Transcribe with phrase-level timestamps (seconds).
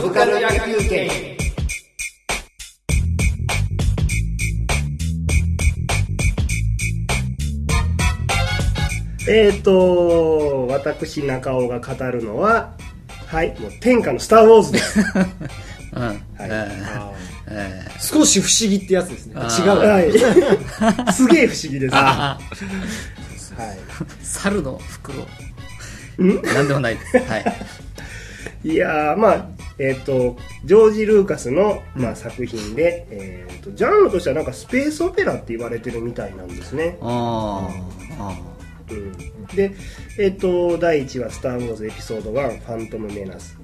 [0.00, 1.10] サブカル野球券
[9.28, 12.72] えーと私中尾が語るのは
[13.26, 15.00] はいもう天下の「スター・ウォーズ」です。
[15.92, 16.02] うん。
[16.02, 16.18] はい。
[17.48, 18.00] えー。
[18.00, 19.34] 少し不思議ってやつですね。
[19.36, 19.78] あ違う。
[19.86, 21.12] はい。
[21.12, 21.94] すげえ不思議です。
[21.94, 23.78] はあい。
[24.22, 25.26] 猿の袋。
[26.54, 27.18] なんでもないです。
[27.18, 27.44] はい。
[28.64, 38.38] いやーまあえっ、とジョージ・ルーカスの、まあ、作品で、えー、とジャンルとしてはなんかスペースオペラって言われてるみたいなんですね、あーあ
[38.90, 39.72] うん、で
[40.18, 43.58] えっ、と第1話「スター・ウォーズエピソード1ファントム・メナス」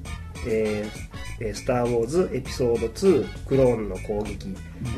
[0.48, 1.05] えー
[1.41, 4.49] えースター・ウォーズエピソード2クローンの攻撃、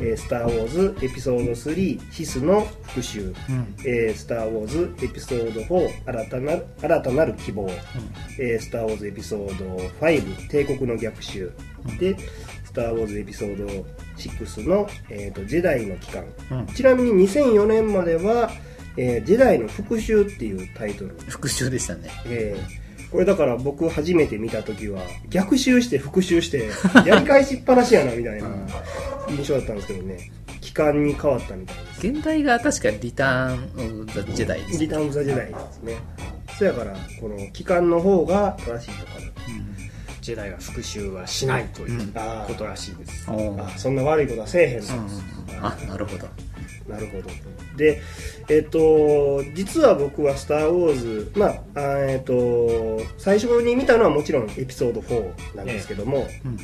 [0.01, 3.75] えースター・ウォーズエピソード3ヒスの復讐、ん。
[3.85, 7.69] えースター・ウォーズエピソード4新たな新たなる希望、
[8.39, 9.65] えースター・ウォーズエピソード
[9.99, 11.51] 5帝国の逆襲、
[11.99, 12.15] で
[12.65, 13.65] スター・ウォーズエピソード
[14.17, 16.65] 6の、えーと「ジェダイの帰還」うん。
[16.67, 18.51] ちなみに2004年までは、
[18.95, 21.15] えージェダイの復讐」っていうタイトル。
[21.27, 22.09] 復讐でしたね。
[22.25, 26.69] えーこれだから僕初めて見た時は逆襲して復讐して
[27.05, 28.49] やり返しっぱなしやなみたいな
[29.29, 30.31] 印象だったんですけどね。
[30.61, 32.07] 期間に変わったみたいです。
[32.07, 35.93] 現代が確かリターン・オブ・ザ・ジェダイですリターン・オブ・ザ・ジェダイですね。
[36.57, 39.19] そやからこの期間の方が正しいのか
[40.21, 42.13] ジェダイは復讐はしないという
[42.47, 43.25] ことらしいです。
[43.31, 43.63] おー。
[43.63, 44.87] ああそんな悪いことはせえへんの、
[45.61, 46.27] あ、なるほど。
[46.89, 47.29] なるほど。
[47.77, 48.01] で
[48.49, 56.57] えっ、と実は僕は「スター・ウォーズ」まあえっ、と最初に見たのはもちろんエピソード4なんですけども、うん。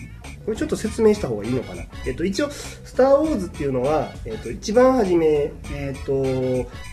[0.46, 6.24] これちょっと説明した方がいいのかな、えっと、一応「スター・ウォーズ」っていうのは、えっと、一番初め、えっと、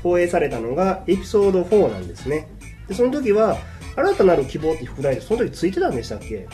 [0.03, 2.49] 放映されたのがエピソード4なんですね。
[2.89, 3.59] でその時は
[3.95, 6.47] 「新たなる希望」っていう副題でその時ついてたんでしたっけ？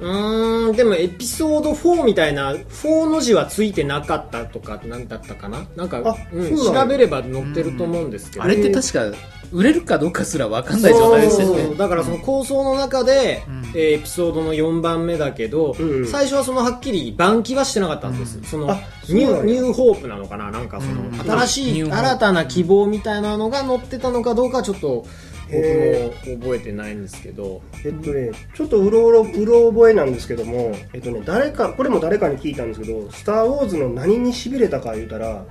[0.00, 5.66] うーんでもエピソード4みたいな4の字はついてなかったとか何だったかな？
[5.76, 8.44] なんかあうん調べれば載ってると思うんですけど。
[8.44, 9.16] あれって確か、
[9.52, 11.62] 売れるかどうかすら分かんない状態でしたよね。
[11.66, 13.64] そうだからその構想の中で、ん。
[13.76, 16.06] えーエピソードの4番目だけど、うん。
[16.06, 20.50] 最初はそのはっきり番記はしてなかったんです、そのあそうニューニューホープなのかな？
[20.50, 21.14] なんかその、うん。
[21.14, 25.06] 新しい新たな希望みたいなのが載ってたのかどうかはちょっと
[25.54, 27.62] 僕へも覚えてないんですけど。
[27.84, 35.44] えっとね、ちょっとうろうろうろ覚えなんですけども、えっとね、誰かこれも誰かに聞いたんですけど「スター・ウォーズ」の何にしびれたか言うたら、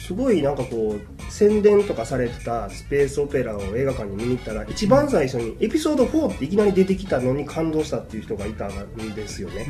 [0.00, 9.66] すごいなんかこう宣伝とかされてたスペースオペラを映画館に見に行ったら一番最初にエピソード4っていきなり出てきたのに感動したっていう人がいたんですよね、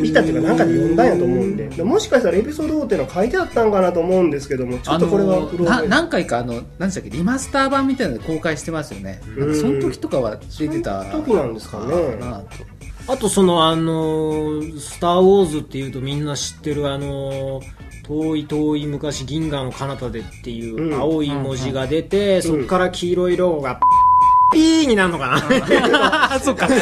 [0.00, 9.20] 見たっていうかなんかで読んだんやと思うんででもしかしたらエピソード4っていうのは書いてあったんかなと思うんですけどもちょっとこれは何回かあの何でしたっけリマスター版みたいなので公開してますよね。
[9.36, 11.04] なんかその時とかは出てた。
[11.04, 12.16] その時なんですかね。
[12.16, 21.00] なとあとそのあのースター・ウォーズ」っていうとみんな知ってるあのー遠い遠い昔銀河の彼方でっていううん。
[21.00, 23.78] 青い文字が出て、そっから黄色いロゴが
[24.52, 26.66] ピーになるのかな、あそっか。
[26.66, 26.74] って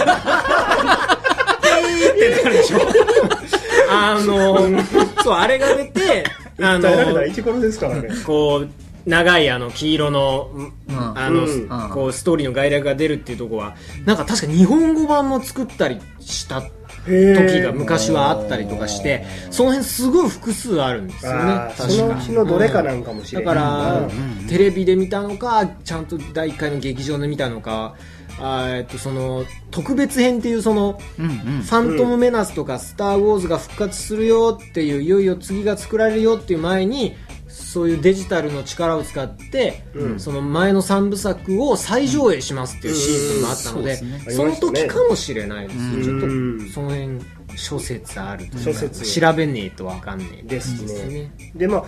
[2.42, 2.78] なるでしょ。
[3.92, 6.24] あのーそうあれが出て
[6.58, 8.08] あのですからね。
[8.26, 8.68] こう
[9.06, 10.72] 長いあの黄色の、ん。
[10.88, 11.90] あの、うん。
[11.90, 16.62] こうストーリーの概略が出るっていうところはなんか確か日本語版も作ったりした
[17.06, 21.38] 時が昔はあったりとかしてその辺すごい複数あるんですよね。
[21.38, 21.88] 確か。
[21.88, 24.46] そのうちのどれかなんかもしれだないから、うん。
[24.48, 27.94] テレビで見たのかちゃんと第1回の劇場で見たのか
[28.42, 31.32] えっとその特別編っていうそのうんうん。
[31.62, 37.16] ファントム・メナスとかスター・ウォーズが復活するよっていういよいよ次が作られるよっていう前に
[37.60, 40.20] そういうデジタルの力を使って、うん。
[40.20, 43.96] その前の3部作を再上映しますっていうシーズンもあったので,、うん。
[43.98, 44.32] そうですね。
[44.32, 46.02] その時かもしれないですよ、うん。
[46.02, 47.20] ちょっとその辺
[47.56, 51.22] 諸説あるというか調べねえと分かんねえですね。
[51.22, 51.32] ね。
[51.54, 51.84] でまあ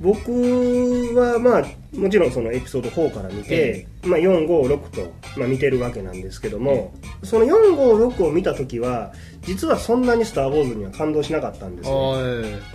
[0.00, 0.32] 僕
[1.14, 1.64] はまあ
[1.96, 9.12] もちろんそのエピソード4から見て、まあ、456と、まあ、見てるわけなんですけども、その456を見た時は
[9.42, 11.96] 実はそんなに「スター・ウォーズ」には感動しなかったんですよ。
[11.96, 12.18] は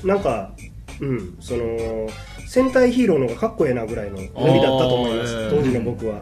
[0.04, 0.54] いなんか
[1.02, 2.10] うんその
[2.48, 5.50] 戦隊ヒーローの方がかっこええなぐらいのノリだったと思います。
[5.50, 6.22] 当時の僕は、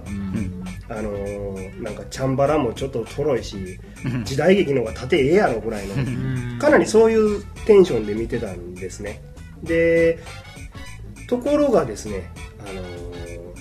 [0.89, 3.79] あのーなんかチャンバラもちょっととろいし
[4.23, 9.21] 時代劇の方が縦ええやろぐらいのかなりそういうテンションで見てたんですね。
[9.63, 10.19] で
[11.29, 12.29] ところがですね、
[12.59, 12.97] あのー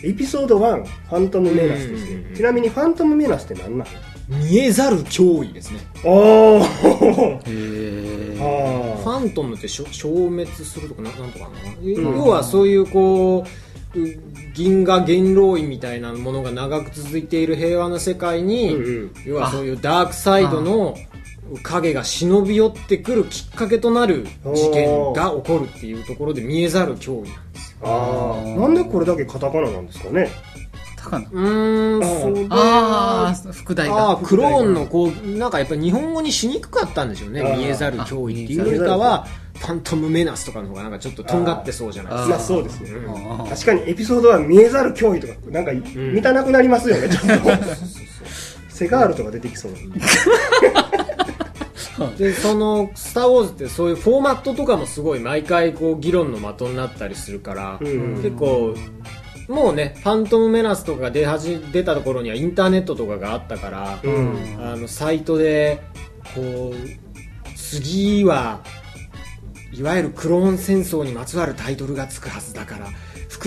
[0.03, 2.33] エピソード1「ファントム・メナス」ですね。
[2.37, 3.91] ちなみに「ファントム・メナス」って何なの
[4.29, 5.81] 見えざる脅威ですね。
[6.05, 6.63] おー。
[6.63, 11.51] へえあファントムって消滅するとかななんとかな、
[11.83, 13.45] 要はそういうこ
[13.95, 14.19] うう
[14.53, 19.13] 銀河元老院みたいなものが長く続いている平和な世界に、うんうん。
[19.25, 20.97] 要はそういうダークサイドの
[21.63, 27.79] 影が忍び寄ってくるきっかけとなる事件が起こるっていうところで見えざる脅威なんですよ。
[27.85, 30.29] ああなんでこれだけカタカナなんですかね？
[31.07, 33.95] 高野うーんあーそれああ副題が。
[33.95, 37.43] ああクローンのこうなんかやっぱり日本語にしにくかったんでしょうね。
[37.57, 42.29] 見えざる脅威っていうよりかはファントムメナスとかの方がなんかちょっととんがってそうじゃないですか。
[42.31, 42.91] まあそうですね。
[42.91, 43.49] うん。
[43.49, 47.51] 確かにエピソードは見えざる脅威とかなんか見たなくなりますよねちょっと。
[48.69, 49.73] セガールとか出てきそう。
[52.19, 58.17] でその「スター・ウォーズ」ってそういうフォーマットとかもすごい毎回こう議論の的になったりするから、うん。
[58.23, 58.75] 結構
[59.49, 64.57] もうね「ファントム・メナス」とか出始出たところにはインターネットとかがあったから、うん。
[64.59, 65.81] あのサイトで
[66.35, 68.61] こう次は
[69.73, 72.87] いわゆるクローン戦争にまつわるタイトルがつくはずだから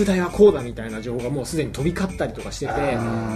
[0.00, 2.72] 副題はこうだみたいな情報がもうすでに飛び交ったりとかしてて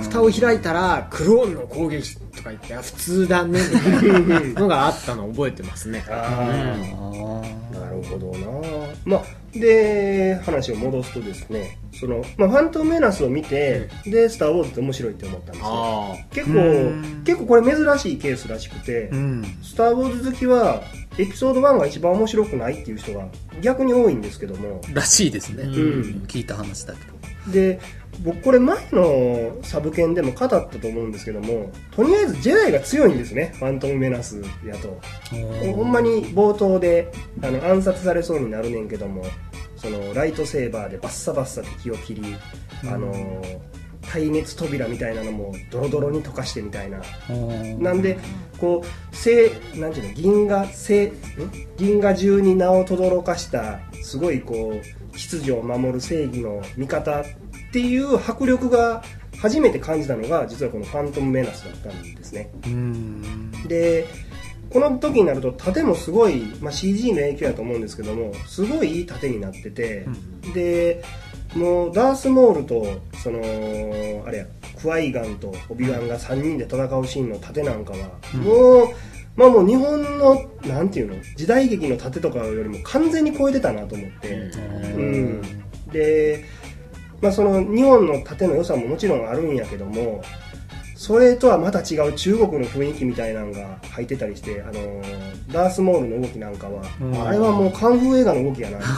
[0.03, 6.03] 蓋を開いたらクローンの攻撃とか言ってあ普通だねみたいなのがあったのを覚えてますね。
[6.09, 8.47] あああなるほどな。
[9.05, 9.23] まあ
[9.53, 15.67] で話を戻すとですねその、まあ、ファントムメナスを見て、で「スター・ウォーズ」って面白いって思ったんですよ。
[15.67, 17.23] あ結構うん。
[17.25, 20.83] 結構これ珍しいケースらしくてーうん「スター・ウォーズ」好きは
[21.19, 23.27] エピソード1が一番面白くないっていう人が
[23.61, 24.81] 逆に多いんですけども。
[24.93, 26.25] らしいですね、うん。
[26.27, 27.79] 聞いた話だけどで
[28.23, 33.53] 僕これ前のサブ犬でも語ったと思うんですけどもとりあえずジェダイが強いんですね。
[33.59, 35.01] ファントム・メナスやと。
[35.75, 37.13] ほんまに冒頭で
[37.43, 39.25] あの暗殺されそうになるねんけども
[39.77, 42.37] そのライトセーバーでバッサバッサ敵を切り、
[42.85, 43.43] あの
[44.05, 47.01] 耐熱扉みたいなのもドロドロに溶かしてみたいな。
[47.79, 48.19] なんで
[48.59, 51.13] こうせなんていうの銀河せん？
[51.77, 57.25] 銀河中に名を轟かしたすごいこう秩序を守る正義の味方っ
[57.73, 59.03] ていう迫力が
[59.39, 62.51] 初めて感じたのが実はこの「ファントム・メナス」だったんですね。
[62.67, 63.51] うん。
[63.67, 64.07] で
[64.71, 70.05] この時になると盾もすごい、まあ、CG の影響やと思うんですけどもすごいいい盾になってて、
[70.53, 71.05] で
[71.55, 73.39] もうダースモールとその
[74.27, 74.47] あれや
[74.81, 77.99] クワイガンとオビワンが3人で戦うシーンの盾なんかは、
[78.35, 78.89] もう
[79.37, 85.43] まあもう日本のなんていうの時代劇の盾とかよりも完全に超えてたなと思って、うん、
[85.91, 86.45] で、
[87.23, 90.23] まあ、その日本の盾の良さももちろんあるんやけども
[90.95, 97.23] それとはまた違う中国の雰囲気みたいなのが入ってたりして、あのーダースモールの動きなんかは、うん。
[97.23, 98.95] あれはもうカンフー映画の動きやなみたい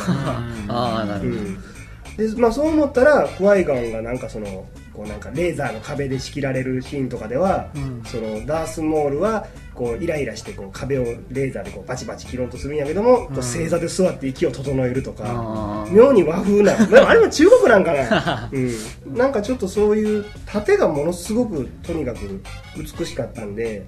[0.68, 0.68] な。
[0.74, 1.75] ああなるほど、うん
[2.16, 8.02] でまあ、そう思ったらクワイガンがなんかそのこうなんかレーザーの壁で仕切られるシーンとかでは、うん。
[8.06, 22.40] そのダースモールはこうイライラしてこう壁をレーザーでこうバチバチ切ろうとするんやけども、こう正座で座って息を整えるとか、妙に和風な、 まあ、あれも中国なんかな、 うん、なんかちょっとそういう盾がものすごくとにかく
[22.76, 23.84] 美しかったんで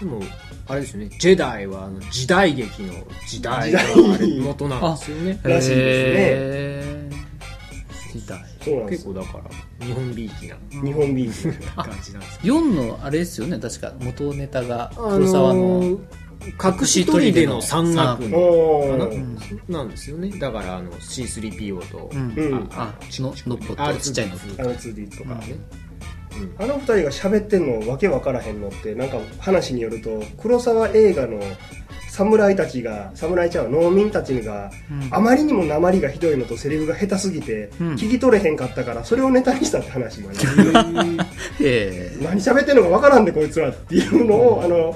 [0.00, 0.22] でも
[0.66, 1.10] あれですよね。
[1.18, 2.94] ジェダイはあの時代劇の
[3.26, 5.38] 時代のあれ元なんですよね。
[5.44, 6.91] らしいですね
[8.64, 12.40] そうなんです結構だから日本びいきな日本ビール感じなんです。
[12.42, 13.92] 4のあれですよね確か。
[14.00, 15.98] 元ネタがあ黒沢の、のー
[16.42, 18.28] 隠し砦の山岳
[19.68, 20.28] ななんですよね。
[20.30, 22.32] だからあの C3PO と、うん。
[22.36, 22.68] うん。
[22.72, 24.34] あののっぽとちっちゃいの。
[24.34, 25.56] っぽ R2D とかね、
[26.58, 26.64] うん。
[26.64, 31.40] あの二人が喋ってんのわけわからへんのってなんか話によると黒沢映画の
[32.12, 35.08] 侍たちが侍ちゃう農民たちが、うん。
[35.10, 37.94] あまりにも鉛がひどいのとセリフが下手すぎて、うん。
[37.94, 40.38] 聞き取れへんかったからそれをネタにしたって話もあり
[40.72, 41.32] ます。
[41.64, 42.16] へえ。
[42.20, 44.94] 何喋ってんのかわからんでこいつらっていうのをあの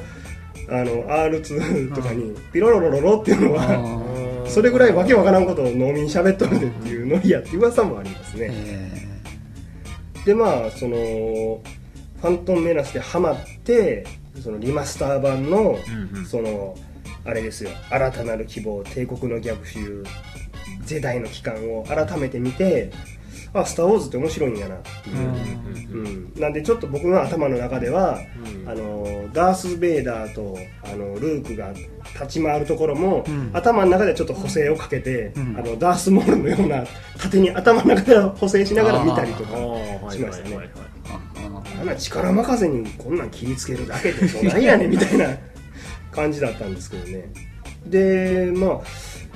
[0.68, 8.90] あの R2 とかにピロロロロロっていうのはそれぐらいわけわからんことを農民喋っとるでっていうノリやって噂もありますね、へ
[10.26, 10.96] でまあその
[12.20, 14.04] 「ファントム・メナス」でハマって
[14.42, 15.78] そのリマスター版の、
[16.12, 16.26] うんうん。
[16.26, 16.76] その
[17.26, 17.70] あれですよ。
[17.90, 20.04] 新たなる希望帝国の逆襲
[20.84, 22.90] 時代の期間を改めて見て
[23.52, 25.16] あスター・ウォーズって面白いんやなっていう、
[25.92, 26.32] うん。
[26.40, 28.18] なんでちょっと僕の頭の中では、
[28.64, 28.68] うん。
[28.68, 31.72] あのダース・ベイダーとあのルークが
[32.14, 33.50] 立ち回るところも、うん。
[33.54, 35.56] 頭の中でちょっと補正をかけて、うん。
[35.58, 36.84] あのダース・モールのような
[37.18, 39.56] 縦に頭の中で補正しながら見たりとか
[40.12, 40.58] しましたね。
[41.98, 45.26] 力任せにこんなん切りつけるだけでどないやねんみたいな
[46.16, 47.28] 感じだったんですけどね。
[47.86, 48.80] でまあ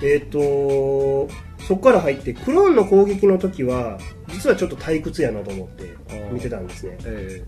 [0.03, 1.29] えっ、と
[1.69, 5.95] そこから入ってクローンの攻撃の時は実はちょっと退屈やなと思って
[6.33, 6.97] 見てたんですね。
[7.05, 7.45] え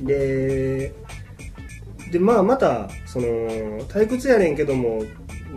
[0.00, 0.92] で
[2.10, 3.26] でまあまたその
[3.86, 5.04] 退屈やねんけども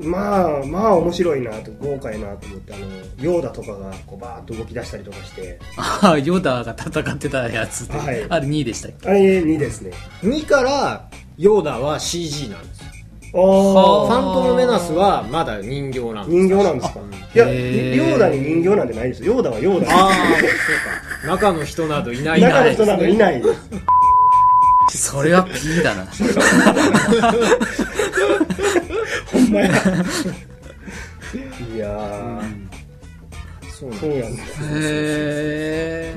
[0.01, 2.85] まあまあ面白いなと豪華やなと思ってあの
[3.19, 5.59] ヨーダとかがこうバーッと動き出したりとかして。
[5.77, 8.25] あヨダが戦ってたやつで、はい。
[8.29, 9.09] あれ2位でしたっけ？
[9.09, 9.91] あれ2ですね。
[10.21, 12.92] ー2からヨーダは CG なんです
[13.33, 16.99] ファントムメナスはまだ人形なんです人形なんですか？
[17.33, 18.19] いやヨー。
[18.19, 19.33] ダに人形なんてないですよ。
[19.33, 19.91] ヨーダはヨーダ。
[19.91, 20.19] ああそう
[21.25, 21.27] か。
[21.27, 23.53] 中の人などいない中の人などいないで
[24.91, 24.97] す。
[25.09, 26.05] それは P だな。
[29.31, 29.67] ほんまや。
[29.67, 29.71] い
[31.79, 32.41] やー。
[33.71, 36.15] そうなんそうなんですへえ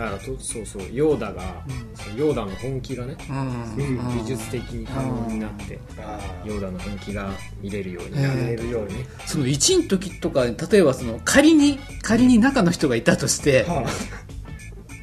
[0.00, 1.62] だからとそうそうヨーダが、
[1.94, 4.16] そうヨーダの本気がね、うん。
[4.16, 7.30] 美術的に可能になって、あヨーダの本気が
[7.60, 9.06] 見れるようになある、見えるようにね。
[9.26, 13.84] その1の時とか例えばその仮に仮に中の人がいたとしては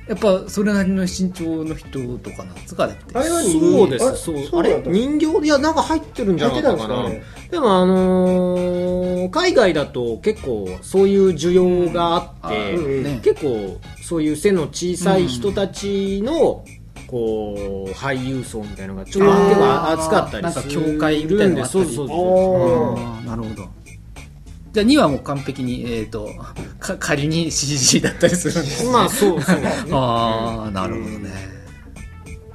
[0.07, 4.05] やっぱそれなりの身長の人とかなんですかあれってあれはそうです。
[4.07, 4.35] あそう。
[4.35, 4.47] あれ？
[4.47, 6.95] そうなんだ人形いやなんか入ってるんじゃなかったかな。
[7.03, 12.85] 入ってたんでもあのー海外だと結構そういう需要があって、うん。
[12.85, 13.19] うんね。
[13.23, 16.63] 結構そういう背の小さい人たちの、
[17.07, 21.85] こう俳優層みたいなのがちょっとあー結構熱かったりするなんか教会みたいなのがあったり。
[21.85, 23.25] そうそうそうあー。
[23.27, 23.69] なるほど
[24.77, 26.29] じゃあ2はもう完璧にえっ、と
[26.79, 29.71] か仮に CG だったりするんですまあそうそうね。
[29.91, 31.29] ああなるほどね。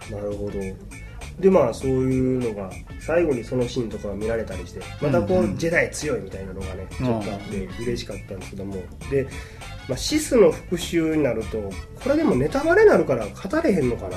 [0.09, 0.53] なるほど。
[1.41, 8.77] でまあそういうのが最後にそのシーンとかが見られたりしてまたこう、ジェダイ強いみたいなのがねちょっとあって嬉しかったんですけども。
[9.11, 9.27] で、
[9.89, 11.59] まあ、シスの復讐になると
[12.03, 14.17] これでもネタバレになるから語れへんのかな。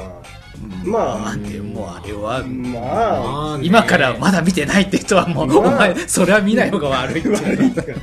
[0.86, 2.84] まあでもあれはまあ
[3.20, 3.66] まあね。
[3.66, 7.96] 今からまだ見てないって人はもう、まあお前それは見ない方が悪いって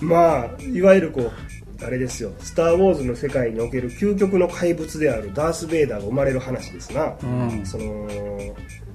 [0.00, 7.62] まあいわゆるこうあれですよ「スター・ウォーズ」の世界における究極の怪物であるダース・ベイダーが生まれる話ですな、うん。
[7.64, 8.08] その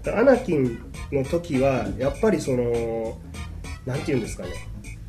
[0.08, 0.79] アナキン
[1.12, 3.17] の時はやっぱりその
[3.86, 4.50] なんて言うんですかね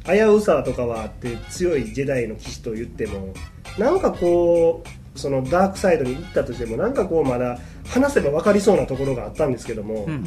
[0.07, 3.35] 危うさとかはあって強いジェダイの騎士と言っても
[3.79, 4.83] なんかこ
[5.15, 10.25] うそのダークサイドに行ったとしてもなんかこうまだ話せば分かりそうなところがあったんですけども、うん。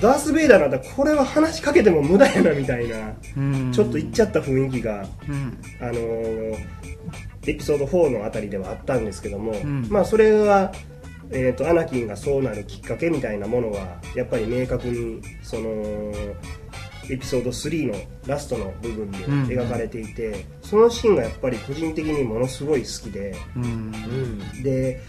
[0.00, 5.58] ダース・ベイダーなんだこれは話しかけても無駄やなみたいな、うんちょっと言っちゃった雰囲気がうん。
[5.80, 6.56] あのー
[7.46, 9.86] エピソード4のあたりではあったんですけども、ん。
[9.90, 10.72] まあそれは、
[11.30, 16.14] えー、とアナキンがそうなるきっかけみたいなものはやっぱり明確にその
[17.10, 17.94] エピソード3の
[18.26, 19.18] ラストの部分で
[19.56, 23.34] 描かれていて、そのシーンがやっぱり個人的にものすごい好きで。
[23.56, 23.64] うん。
[23.64, 23.66] う
[24.58, 25.00] んで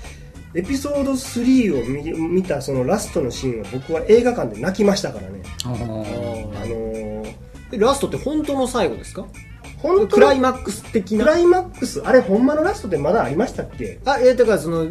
[0.58, 7.36] エピソード3を見見たそのラストのシーンは僕は映画館で泣きましたからね、あのー
[7.72, 9.26] でラストって本当の最後ですか？
[9.80, 11.26] 本当クライマックス的な？
[11.26, 14.00] クライマックスあれほんまのラストってまだありましたっけ？
[14.06, 14.88] あえーだからその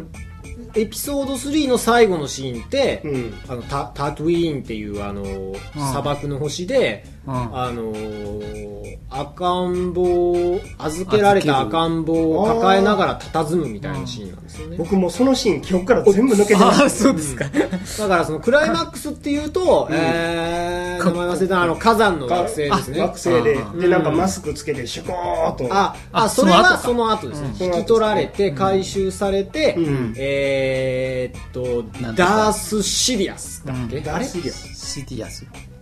[0.75, 3.33] エピソード3の最後のシーンって、うん。
[3.47, 7.93] あのタタトゥイーンっていうあの、砂漠の星で、うんあの
[9.09, 14.77] 赤ん坊預けられた赤ん坊を抱えながら佇むみたいなシーンなんですよね。
[14.77, 23.01] 僕もうそのシーン記憶から全部抜けてますそうですか、 だからそのクライマックスっていうと、えー、名前忘れたあの火山の惑星ですね。
[23.01, 23.59] 惑星で。
[23.59, 25.67] あでなんかマスクつけてシュコーっと。
[25.73, 27.65] あああそれはそその後ですね、うん。
[27.65, 30.13] 引き取られて回収されて、うん。
[30.17, 31.83] えーっと
[32.15, 35.45] ダース・シリアスだっけ、ダースリアシディアス。
[35.53, 35.74] あ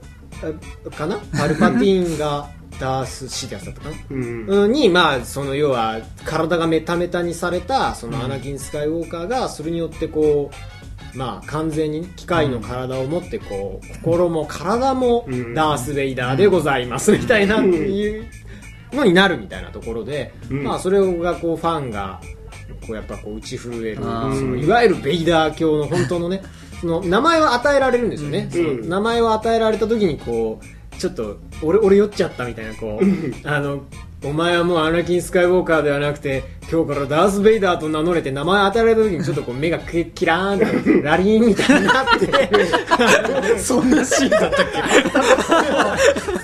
[0.91, 1.19] かな？
[1.37, 3.95] パルパティーンがダース・シリアスだったかな？
[4.09, 4.45] うん。
[4.47, 4.71] うん。
[4.71, 10.51] にまあその要は体がメタメタにされたそのアナキン・スカイウォーカーがそれによってこ
[11.13, 15.53] うまあ完全に機械の体を持ってこう心も体もうん。
[15.53, 18.27] ダース・ベイダーでございますみたいなっていう
[18.91, 20.63] のになるみたいなところでうん。
[20.63, 22.19] まあそれがこうファンが
[22.87, 26.41] こうやっぱこう打ち震えるそのいわゆるベイダー教の本当のね
[26.83, 33.83] その名前を与えられるんですよね、その名前を与えられた時にこうちょっと俺俺酔っちゃったみたいなこうあの
[34.21, 43.57] お前はもうアナキン・スカイウォーカーではなくて今日からダース・ベイダーと名乗れて名前与えられた時にちょっとこう目がキキラーンってラリーンみたいになって。
[43.59, 44.65] そんなシーンだったっ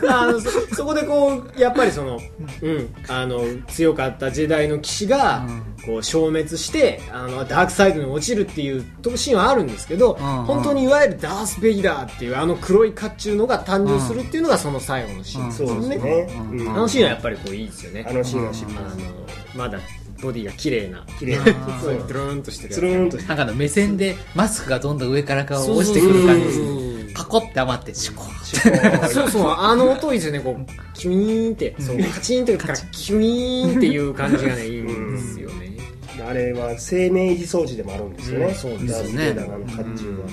[0.10, 2.20] あのそそこでこうやっぱりその、
[2.62, 5.46] うん、あの強かったジェダイの騎士が、
[5.86, 8.86] こう消滅してあのダークサイドに落ちるっていう
[9.16, 10.16] シーンはあるんですけど、ん。
[10.46, 16.28] 本当にいわゆるダース・ベイダーっていうあの黒い甲冑のが誕生するっていうのがその最後のシーンですよね,、
[16.70, 18.06] あのシーンはやっぱりこういいですよね。
[18.08, 19.80] あのシーンはしあのまだ
[20.22, 21.46] ボディが綺麗な綺麗な。
[21.82, 22.76] そうドゥルーンとしてるやつ。
[22.76, 26.58] つるーんとしてなんかあの目線でマスクがどんどん上からこう落ちてくる感じ。
[26.58, 35.78] でパコって余ってシュコーそうそう、あの音いいですよね、こう、キュイーンって、そう、カチンってから、キュイーンっていう感じがね、いいんですよね。
[36.26, 38.92] あれは生命維持装置でもあるんですよね、うんそうですよね。
[38.92, 40.28] ダース・ベイダーのあの甲冑は、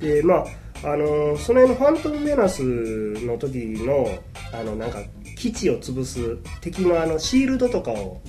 [0.00, 0.46] でまあ
[0.92, 4.08] あのーその辺のファントム・メナスの時の
[4.52, 5.02] あのなんか
[5.36, 8.20] 基地を潰す敵のあのシールドとかを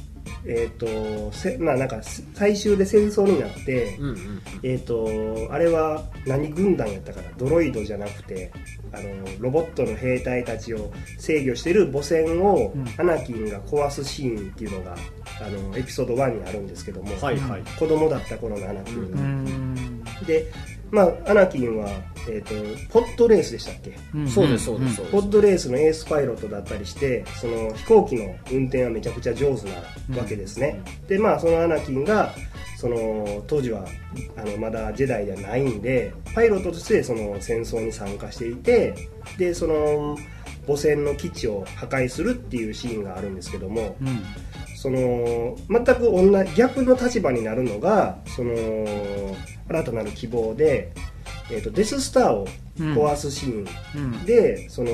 [0.46, 2.00] えっ、とせまあなんか
[2.34, 7.30] 最終で戦争になって、うんうんえっ、とあれは何軍団やったかな？
[7.38, 8.52] ドロイドじゃなくて
[8.94, 9.10] あの
[9.40, 12.88] ロボットの兵隊たちを制御してる母船をうん。
[12.98, 14.96] アナキンが壊すシーンっていうのが
[15.42, 17.64] あのエピソード1にあるんですけども、はいはい。
[17.78, 20.04] 子供だった頃のアナキンが、うん。
[20.26, 20.52] で
[20.92, 21.90] まあアナキンは、
[22.30, 23.98] えー、とポッドレースでしたっけ？
[24.28, 25.12] そうですそうですそうです。
[25.12, 32.34] ポッドレースのエースパイロットだったりしてその飛行機の運転はめちゃくちゃ上手なわけですね、でまあそのアナキンが
[32.78, 33.86] その当時は
[34.36, 40.18] あのまだジェダイではないんでパイロットとしてその戦争に参加していてでその
[40.68, 44.24] 母船の基地を破壊するっていうシーンがあるんですけどもうん。
[44.76, 48.54] その全く同じ逆の立場になるのがその
[49.68, 50.94] 新たなる希望で、
[51.52, 54.26] えー、とデススターを壊すシーン、うん。
[54.26, 54.92] でその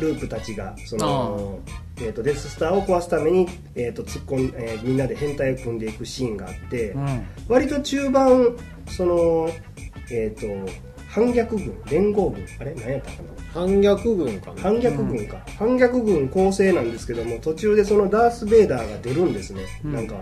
[0.00, 1.58] ルークたちがその、
[1.98, 7.26] えー、とデススターを壊すために、えーと突っ込んえーみんなで変態を組んでいくシーンがあって、うん。
[7.48, 8.56] 割と中盤
[8.86, 9.50] その
[10.10, 10.46] えっ、と
[11.18, 12.74] 反逆軍連合軍あれ？
[12.74, 13.28] 何やったかな？
[13.52, 14.62] 反逆軍かな？
[14.62, 19.92] 反逆軍か、反逆軍構成なんですけども途中でそのダース・ベイダーが出るんですね、うん。
[19.94, 20.14] なんか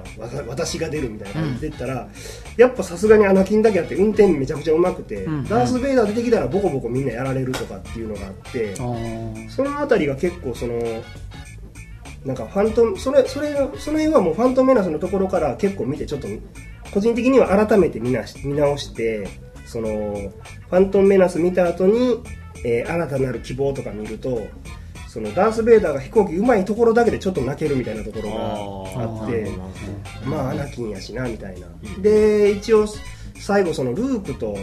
[0.47, 2.09] 私が出るみたいな感じで出たら、
[2.57, 5.45] やっぱさすがにアナキンだけあって運転めちゃくちゃうまくて、うん。
[5.45, 10.81] ダース・ベイダー出てきたらボコボコみんなやられるとかっていうのがあって、その辺りが結構その
[12.25, 16.29] なんかファントそれそれその辺はもうファントメナスのところから結構見てちょっと
[16.93, 19.29] 個人的には改めて見なし見直して
[19.67, 22.21] そのファントメナス見た後に、
[22.65, 24.47] えー新たなる希望とか見ると
[25.09, 28.37] そのダース・ベイダーが飛行機うまいところだけでちょっと泣けるみたいなところが
[29.03, 29.51] あって
[30.25, 31.69] まあアナキンやしなみたいな、
[32.01, 32.87] で一応
[33.39, 34.57] 最後そのルークと,、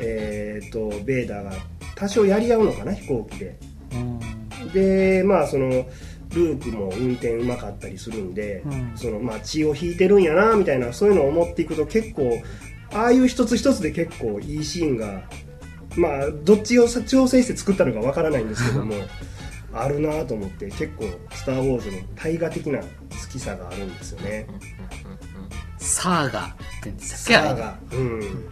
[0.00, 1.52] えー、とベイダーが
[1.94, 3.58] 多少やり合うのかな飛行機で。
[3.92, 4.20] うん。
[4.72, 5.68] でまあその
[6.34, 8.92] ルークも運転うまかったりするんで、うん。
[8.96, 12.40] そのまあ血を引いてるんやなみたいなそういうのを思っていくと結構
[12.94, 15.22] ああいう一つ一つで結構いいシーンが
[15.96, 18.94] まあどっちを調整して作ったのかわからないんですけども
[19.74, 22.86] あるなと思って結構「スター・ウォーズ」の大河的な好
[23.30, 24.46] きさがあるんですよね。
[25.78, 27.32] サーガって言うんでしたっけ？
[27.32, 27.78] サーガ。
[27.92, 28.48] うん。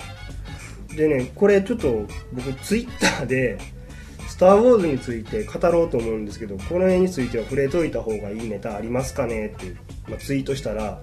[0.96, 3.58] でねこれちょっと僕ツイッターで
[4.28, 9.66] 「スター・ウォーズ」について語ろうと思うんですけどこの辺については触れといた方がいいネタありますかねって、
[10.08, 11.00] まあ、ツイートしたら、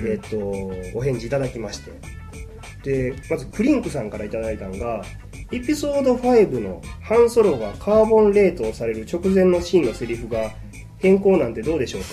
[0.00, 0.38] えっ、と
[0.94, 1.92] お返事いただきまして
[2.84, 5.02] でまずクリンクさんからいただいたのが
[5.50, 10.50] エピソード5のハンソロがカーボン冷凍される直前のシーンのセリフが
[10.98, 12.06] 変更なんてどうでしょうか？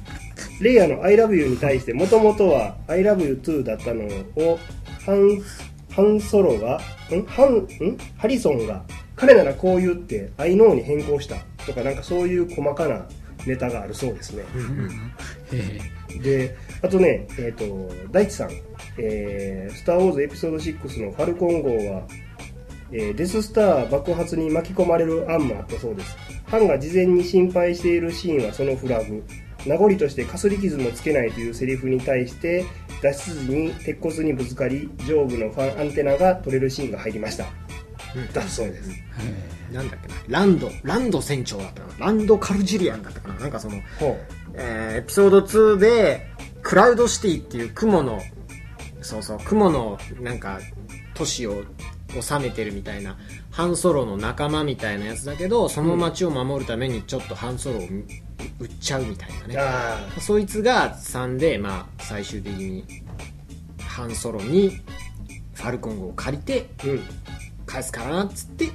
[0.60, 4.04] レイヤの「ILOVEYOU」に対してもともとは「ILOVEYOU2」だったの
[4.36, 4.58] を
[5.04, 5.42] ハン
[5.90, 6.80] ハンソロが
[7.14, 7.22] ん？
[7.26, 7.98] ハンん？
[8.16, 8.82] ハリソンが
[9.16, 13.06] 彼ならこう言って I know に変更したとかなんかそういう細かな
[13.46, 14.44] ネタがあるそうですね、
[15.52, 15.80] へ
[16.18, 18.50] であとねえっ、と大地さん
[18.98, 22.06] 「えースター・ウォーズエピソード6」の「ファルコン号は」
[22.92, 26.16] えーデススター爆発に巻き込まれる案もあったそうです。
[26.46, 29.22] ハンが事前に心配しているシーンはそのフラグ。
[29.66, 32.64] 名残としてかすり傷もつけないというセリフに対して
[33.02, 37.46] 脱出時に鉄骨にぶつかり上部のファンアンテナが取れるシーンが入りました、
[38.32, 38.90] だそうです。
[39.72, 40.14] なんだっけな。
[40.28, 42.06] ランドランド船長だったかな。
[42.06, 43.34] ランドカルジリアンだったかな。
[43.34, 44.18] なんかその、ほ
[44.54, 46.26] えーエピソード2で
[46.62, 48.20] クラウドシティっていう雲の
[49.02, 50.58] そうそう雲のなんか
[51.14, 51.64] 都市を
[52.20, 53.16] 治めてるみたいな
[53.50, 57.80] ハンソロの仲間みたいなやつだけどその街を守るためにちょっとハンソロを
[58.58, 59.56] 売っちゃうみたいなね。
[59.58, 62.84] あそいつが3で、まあ、最終的に
[63.86, 64.80] ハンソロに
[65.54, 67.00] ファルコン号を借りてあうん
[67.70, 68.68] 返すからなっつって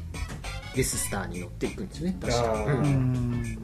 [0.76, 2.18] デススターに乗っていくんですね。
[2.22, 3.56] 確かあーえうん。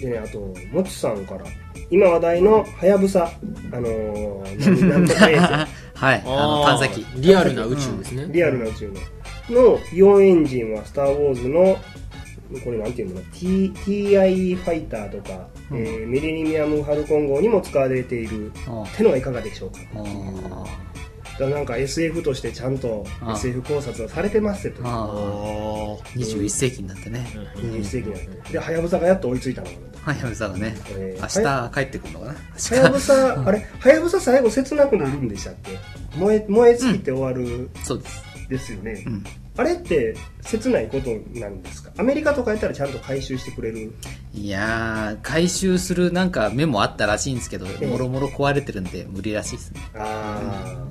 [0.00, 0.38] でねあと
[0.72, 1.44] もちさんから
[1.90, 3.30] 今話題のはやぶさ
[3.72, 5.06] あのー、
[5.94, 7.06] はいあの探査機。
[7.16, 8.92] リアルな宇宙ですね、リアルな宇宙
[9.48, 11.78] ののイオンエンジンは「スター・ウォーズ」の
[12.64, 15.78] これなんていうのかな T- TI ファイターとか、うん。
[15.78, 18.52] えーミレニアム・ファルコン号にも使われている。
[18.68, 19.78] あってのはいかがでしょうか。
[19.94, 20.85] あだから
[21.38, 24.84] なんか SF としてちゃんとあ SF 考察はされてますってと。
[24.86, 27.26] あ21世紀になってね。
[27.56, 28.52] 21世紀になって。
[28.52, 29.98] ではやぶさがやっと追いついたのかなと。
[30.10, 30.76] はやぶさがね。
[30.90, 32.32] えー明日帰ってくるのかな。
[32.32, 33.66] はやぶさあれ？
[33.80, 35.78] はやぶさ最後切なくなるんでしたっけ？
[36.16, 38.22] 燃え燃え尽きて終わるそうです。
[38.48, 39.24] ですよね、うん。
[39.56, 41.90] あれって切ないことなんですか？
[41.98, 43.92] アメリカとかやったらちゃんと回収してくれる？
[44.32, 49.80] いやー回収するなんかメモあったらしいんですけどえもろもろ壊れてるんで無理らしいですね。
[49.94, 50.04] あー。
[50.04, 50.86] は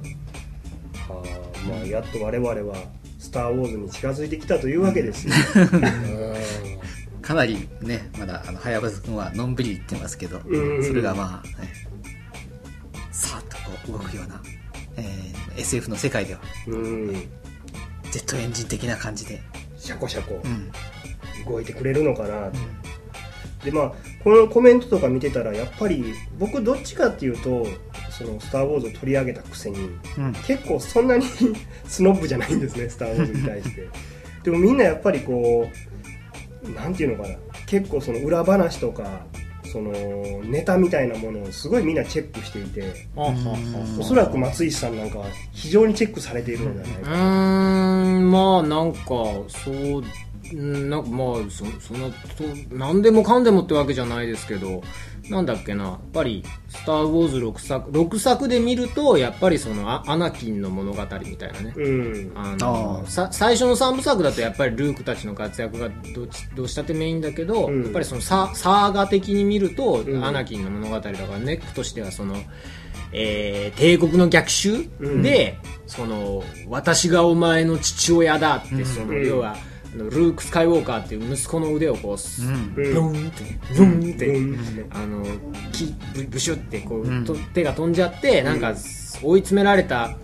[1.09, 2.75] あまあやっと我々は
[3.19, 10.83] 「スター・ウォーズ」に近づいてきたというわけですよ、う んかなりねまだあの早川君はのんびり言ってますけど、うん。
[10.83, 11.73] それがまあ、ね、
[13.11, 14.41] さーっとこう動くような、
[14.97, 17.13] えー SF の世界ではうん。
[17.13, 19.41] ジェットエンジン的な感じで、
[19.77, 20.71] シャコシャコうん。
[21.51, 22.57] 動いてくれるのかなと、
[23.65, 27.65] でまあこのコメントとか見てたらやっぱり僕どっちかっていうと
[28.11, 30.33] その「スター・ウォーズ」を取り上げたくせにうん。
[30.45, 31.25] 結構そんなに
[31.85, 33.87] スノブじゃないんですね「スター・ウォーズ」に対して。
[34.43, 35.67] でもみんなやっぱりこ
[36.63, 39.25] うなんていうのかな結構その裏話とか
[39.75, 39.91] その
[40.43, 48.99] ネタみたいなものをすごいみんなチェックしていておそらく松石さんなんかは非常にチェックされているのではないうか、ーんまあなんか
[49.49, 50.03] そう
[50.53, 52.13] うんなんかまあそそんなと
[52.71, 54.83] 何でもかんでもってわけじゃないですけど
[55.29, 61.73] なんだっけなやっぱり「スター・ウォーズ」6作6作で見るとやっぱりそのアアナキンの物語みたいなね。
[61.75, 62.31] うん。
[62.35, 67.83] あのさ最初の3部作だとやっぱりルークたちの活躍がどっちどうしたってメインだけど、うん。
[67.83, 70.23] やっぱりそのササーガ的に見ると、うん。
[70.23, 72.35] アナキンの物語だからネックとしてはその、
[73.11, 75.23] えー帝国の逆襲うん。
[75.23, 79.27] で、その私がお前の父親だって、そのうん。
[79.27, 79.55] 要は
[79.95, 82.73] ルーク・スカイウォーカーっていう息子の腕をこう、うん。
[82.73, 83.43] ブーンって
[83.75, 84.87] ブーンって、うん。
[84.91, 85.23] あの
[85.71, 87.25] きブブシュってこう、うん。
[87.25, 88.73] と手が飛んじゃってなんか
[89.23, 90.17] 追い詰められた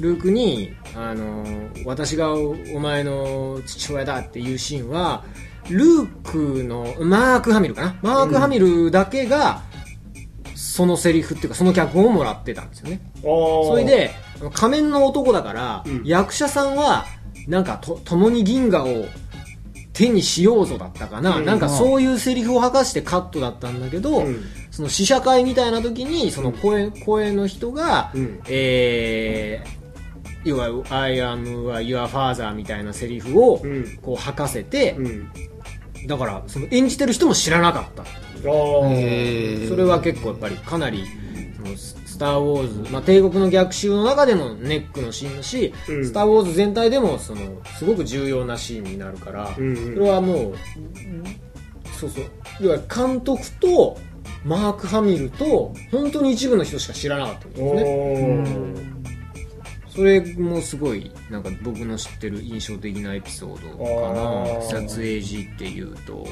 [0.00, 1.44] ルークにあの
[1.84, 5.24] 私がおお前の父親だっていうシーンは
[5.68, 7.96] ルークのマーク・ハミルかな？
[8.02, 9.62] マーク・ハミルだけが
[10.54, 13.00] そのセリフっていうかその脚本をもらってたんですよね。
[13.22, 14.10] そそれで
[14.52, 16.02] 仮面の男だから、うん。
[16.04, 17.06] 役者さんは
[17.46, 19.04] なんかと共に銀河を
[19.92, 21.44] 手にしようぞだったかな、うん。
[21.44, 24.44] なんかそういうセリフを吐かしてカットだったんだけど、うん。
[24.70, 28.40] その試写会みたいな時にその声,、声の人が、うん。
[28.48, 33.98] えー、要は「I am your father」みたいなセリフをうん。
[34.02, 35.28] こう吐かせて、うん。
[36.06, 38.04] だからその演じてる人も知らなかった。
[38.42, 41.04] それは結構やっぱりかなり
[41.56, 41.74] その
[42.16, 46.06] ススター・ウォーズ、まあ、帝国の逆襲の中でのネックのシーンだし、うん。
[46.06, 49.94] スター・ウォーズ全体でもそのすごく重要なシーンになるから、うんうん。
[49.94, 50.54] それはもう
[51.92, 52.24] そうそう。
[52.60, 53.98] 要は監督と
[54.44, 58.96] マーク・ハミルと本当に一部の人しか知らなかったんですおねー
[59.90, 64.80] それもすごいなんか僕の知ってる印象的なエピソードかあー。
[64.80, 66.14] な撮影時っていうと。
[66.14, 66.26] うん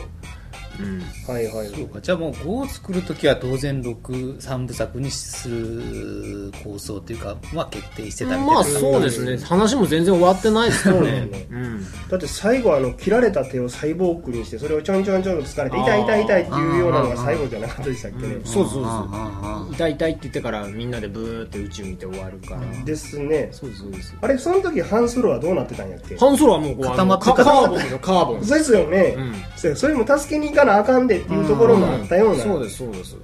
[1.26, 1.68] はいはい。
[1.68, 2.00] そうか。
[2.00, 8.52] じゃあもう5を作るときは当然63部作にする構想というか、まあ、決定してたみたいな。
[8.54, 9.38] まあそうですね。
[9.44, 11.00] 話も全然終わってないですからね。
[11.00, 11.46] そうだよね。
[11.50, 11.84] うん。
[12.08, 18.26] だって最後あの切られた手をサイボーグにしてそれをちょんちょんちょんと疲れて痛い痛い痛いっていうようなのが最後じゃなかったでしたっけ？
[18.26, 18.44] ねうん。
[18.44, 22.84] そうそうそうあ痛い痛いって言ってからみんなでブーって宇宙見て終わるから。
[22.84, 23.48] ですね。
[23.52, 26.16] そうですそうですあれその時ハンソロはどうなってたんやっけ？
[26.16, 27.32] ハンソロはもう固まってた。
[27.34, 28.44] カカーボンですよカーボン。
[28.44, 29.16] そうですよね、
[29.64, 29.76] うん。
[29.76, 33.16] それも助けに行かなあかんでっていうところもあったような、そうですそうです。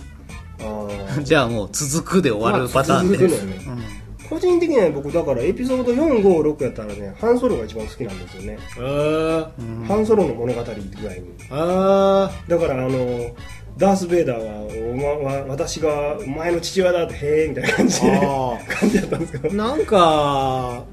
[0.63, 4.01] あ じゃあもう続くで終わるパターンで、まあ続くのよね。
[4.31, 10.69] 個人的には僕だからエピソード456やったらねハンソロが一番好きなんですよね、ハンソロの物語ぐ
[11.09, 13.35] らいにあだからあの
[13.77, 19.49] ダース・ベイダーはお、ま、わ私がお前の父親だってへえみたいな感じであ感じだったんですけど。
[19.49, 20.85] ーなんか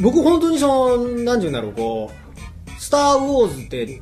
[0.00, 4.00] 僕本当にその何て言うんだろうこう「スター・ウォーズ」って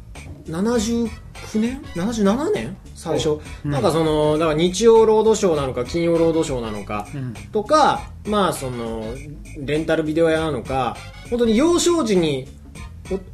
[1.57, 2.77] 79年 ?77 年？
[2.95, 3.71] 最初、うん。
[3.71, 7.35] なんかそのだから日曜ロードショーなのか金曜ロードショーなのか、うん。
[7.53, 9.05] とかまあその
[9.59, 10.97] レンタルビデオ屋なのか
[11.31, 12.49] 本当に幼少時に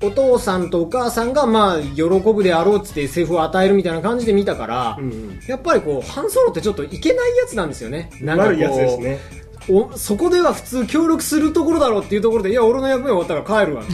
[0.02, 5.40] おお父さんとお母さんがまあ喜ぶであろうっつってセリフを与えるみたいな感じで見たから、うんうん。
[5.46, 8.10] やっぱりこうハンソロってちょっといけないやつなんですよね。
[8.20, 9.42] なんかこう悪いやつですね。
[9.68, 13.84] おそこでは普通協力するところだろうっていうところでいや俺の役目終わったら帰るわ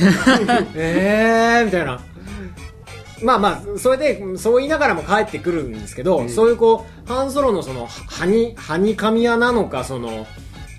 [0.74, 2.00] えーみたいな
[3.22, 10.26] まあまあそれでそう言いながらも帰ってくるんですけど、そういうこうハンソロのそのはにはにかみ屋なのかその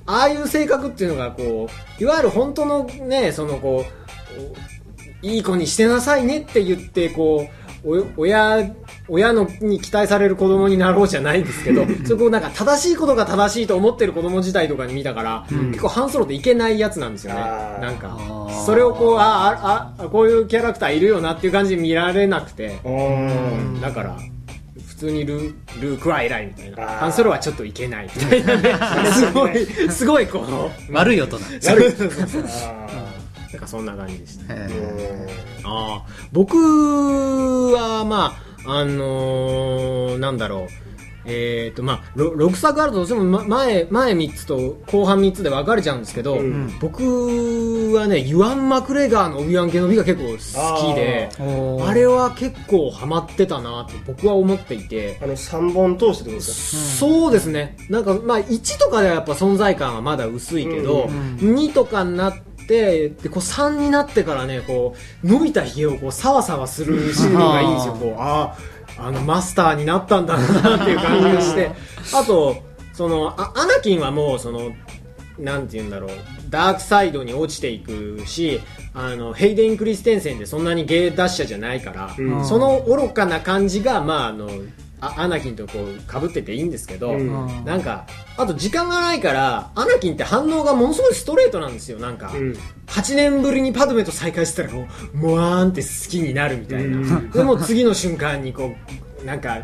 [0.06, 3.86] ああいう性格っていうのがこういわゆる本当のねそのこ
[5.23, 8.71] ういい子にしてなさいねって言ってこうお親
[9.07, 17.39] 親のに期待される子供になろうじゃないんですけど そこなんか正しいことが正しいと思ってる子供自体とかに見たから、結構ハンソロっていけないやつなんですよね。
[17.39, 18.17] なんか。
[18.65, 22.79] それをこうあああこういうキャラクターいるよなっていう感じで見られなくて。
[22.83, 24.17] あーだから
[24.87, 26.91] 普通にルルークは偉いみたいな。
[26.91, 28.75] ハンソロはちょっっといけないみたいなね。
[29.13, 31.37] すごいすごいこう悪い大人。
[31.37, 32.87] そうそうそうそうあ
[33.51, 34.53] なんかそんな感じでした。
[34.53, 35.59] へー。
[35.59, 40.89] ーああ僕はまああのーなんだろう。
[41.32, 46.79] えーとまあ、ろ6作あるとどうしてもま前前3つと後半3つで分かれちゃうんですけど、うん。
[46.79, 55.19] 僕はねユアン・マクレガーのオビワン・ケノビが結構好きであれは結構ハマってたなと僕は思っていて。
[55.21, 57.77] あの3本通してってことですそうですね。
[57.89, 61.38] なんかまあ1とかではやっぱ存在感はまだ薄いけど、うん。
[61.38, 67.93] 2とかになってでこう3になってからねこう伸びたひげをこうサワサワするシーンがいいんですよ。
[67.95, 68.55] こうあ
[68.97, 71.71] ああのマスターになったんだなっていう感じがして。
[72.13, 72.58] あと
[72.93, 74.71] そのあアナキンはもうその
[75.39, 76.10] なんて言うんだろう。
[76.49, 78.60] ダークサイドに落ちていくし
[78.93, 82.45] あのヘイデン・クリステンセンでそんなに芸達者じゃないから、うん。
[82.45, 84.49] その愚かな感じが、まあ、あの
[85.01, 87.65] あアナキンとこう被ってていいんですけど、うん。
[87.65, 88.05] なんか
[88.38, 92.57] あと時間がないからアナキンって反応がものすごいストレートなんですよなんか、うん。
[92.88, 97.31] 8年ぶりにパドメと再会したらこうモワーンって好きになるみたいな、うん。
[97.31, 98.75] でも次の瞬間にこ
[99.21, 99.62] うなんか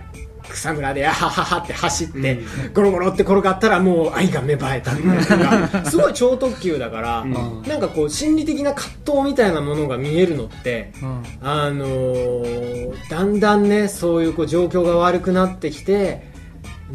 [0.50, 2.40] 草むらであはははって走って、
[2.74, 7.64] ゴロゴロって転がったらもう愛が芽生えたみたいなすごい超特急だから、うん。
[7.64, 11.24] なんかこう心理的な葛藤みたいなものが見えるのって、うん。
[11.42, 16.24] あのーだんだんねそういうこう状況が悪くなってきて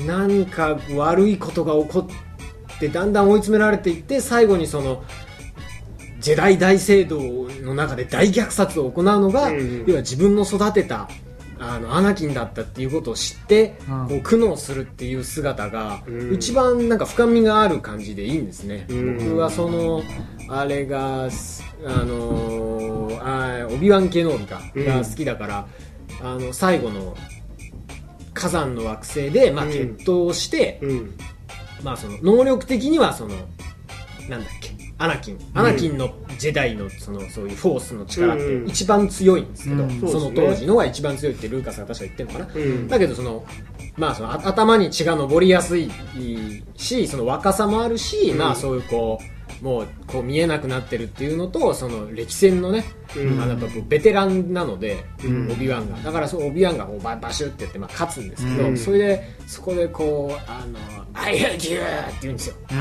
[0.07, 2.09] 何か悪いことが起こ
[2.77, 5.05] ってだんだん追い詰められていって最後にその
[6.21, 7.19] ジェダイ大聖堂
[7.63, 9.85] の中で大虐殺を行うのが、うん。
[9.87, 11.09] 要は自分の育てた
[11.63, 14.09] あのアナキンだったっていうことを知って、うん。
[14.09, 16.35] こう苦悩するっていう姿が、うん。
[16.35, 19.19] 一番なんか深みがある感じでいいんですね、うん。
[19.19, 20.03] 僕はその
[20.49, 24.87] あれがすあのーあーオビワン・ケノービかうん。
[24.87, 25.67] が好きだから、
[26.23, 27.15] あの最後の
[28.33, 29.71] 火山の惑星で、まあ、うん。
[29.71, 31.15] 決闘して、うん。
[31.83, 33.35] まあ、その能力的にはその
[34.29, 34.70] なんだっけ
[35.01, 38.69] アナキンアナキンのジェダイのそのそういうフォースの力ってうん。
[38.69, 40.01] 一番強いんですけど、うん。
[40.01, 42.87] その当時のが一番強いってルーカスが確か言ってるのかな、うん。
[42.87, 43.47] だけどその
[43.97, 45.91] まあそのあ頭に血が上りやすい
[46.77, 48.39] しその若さもあるし、うん。
[48.39, 52.85] まあそういうこうもうこう見えなくなってるっていうのとその歴戦のね、
[53.17, 60.79] うんあのやっぱベテランなので、うんオビワンがだからそうオビワンがこうババシュってやって、まあ、勝つんですけど、うんそれでそこでこう「あの
[61.15, 61.83] I hate you!」っ
[62.13, 62.75] て言うんですよ、あ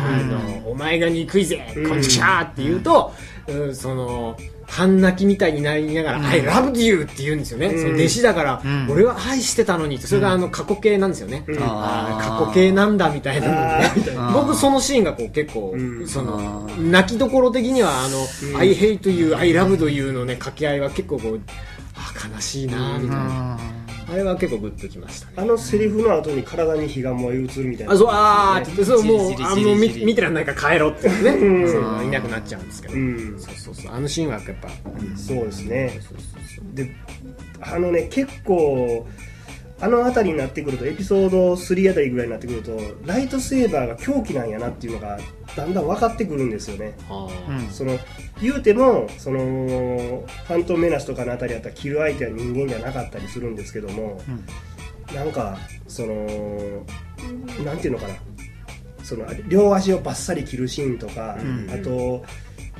[0.63, 3.11] の「お前が憎いぜうんこんちきゃ!」って言うと、
[3.47, 4.37] うんその
[4.69, 7.81] 半泣きみたいになりながら「I love you!」って言うんですよね、うん。
[7.81, 8.87] その弟子だから、うん。
[8.91, 10.07] 俺は愛してたのにって。
[10.07, 11.55] それがあの過去形なんですよね、うん。
[11.57, 13.47] 過去形なんだみたいな
[13.79, 13.91] ね。
[14.33, 16.07] 僕そのシーンがこう結構、うん。
[16.07, 18.19] その泣きどころ的にはあの
[18.53, 18.59] 「うん。
[18.59, 21.41] I hate you I love you」のね掛け合いは結構こう
[21.95, 23.59] あー悲しいなみたいな、
[24.11, 25.33] あれは結構グッときましたね。
[25.37, 27.93] あのセリフの後に体に火が燃え移るみたいな。
[27.93, 31.71] あそうあーってそうもうあもう見見てらんないから帰ろうってね、うん。
[31.71, 33.39] そういなくなっちゃうんですけど、うん。
[33.39, 33.93] そうそうそう。
[33.93, 34.69] あのシーンはやっぱ
[35.15, 35.99] そうですね。
[36.73, 36.95] で
[37.61, 39.05] あのね結構
[39.81, 45.17] あの辺りになってくるとエピソード3あたりぐらいになってくるとライトセーバーが狂気なんやなっていうのが
[45.55, 46.93] だんだん分かってくるんですよね。
[47.71, 47.97] その
[48.41, 54.21] 言うてもそのファントムメナスとかのあたりやったら着る相手は人間じゃなかったりするんですけども、
[55.13, 56.85] なんかその
[57.63, 58.15] なんていうのかな。
[59.01, 61.71] その両足をバッサリ切るシーンとか、うん。
[61.71, 62.23] あと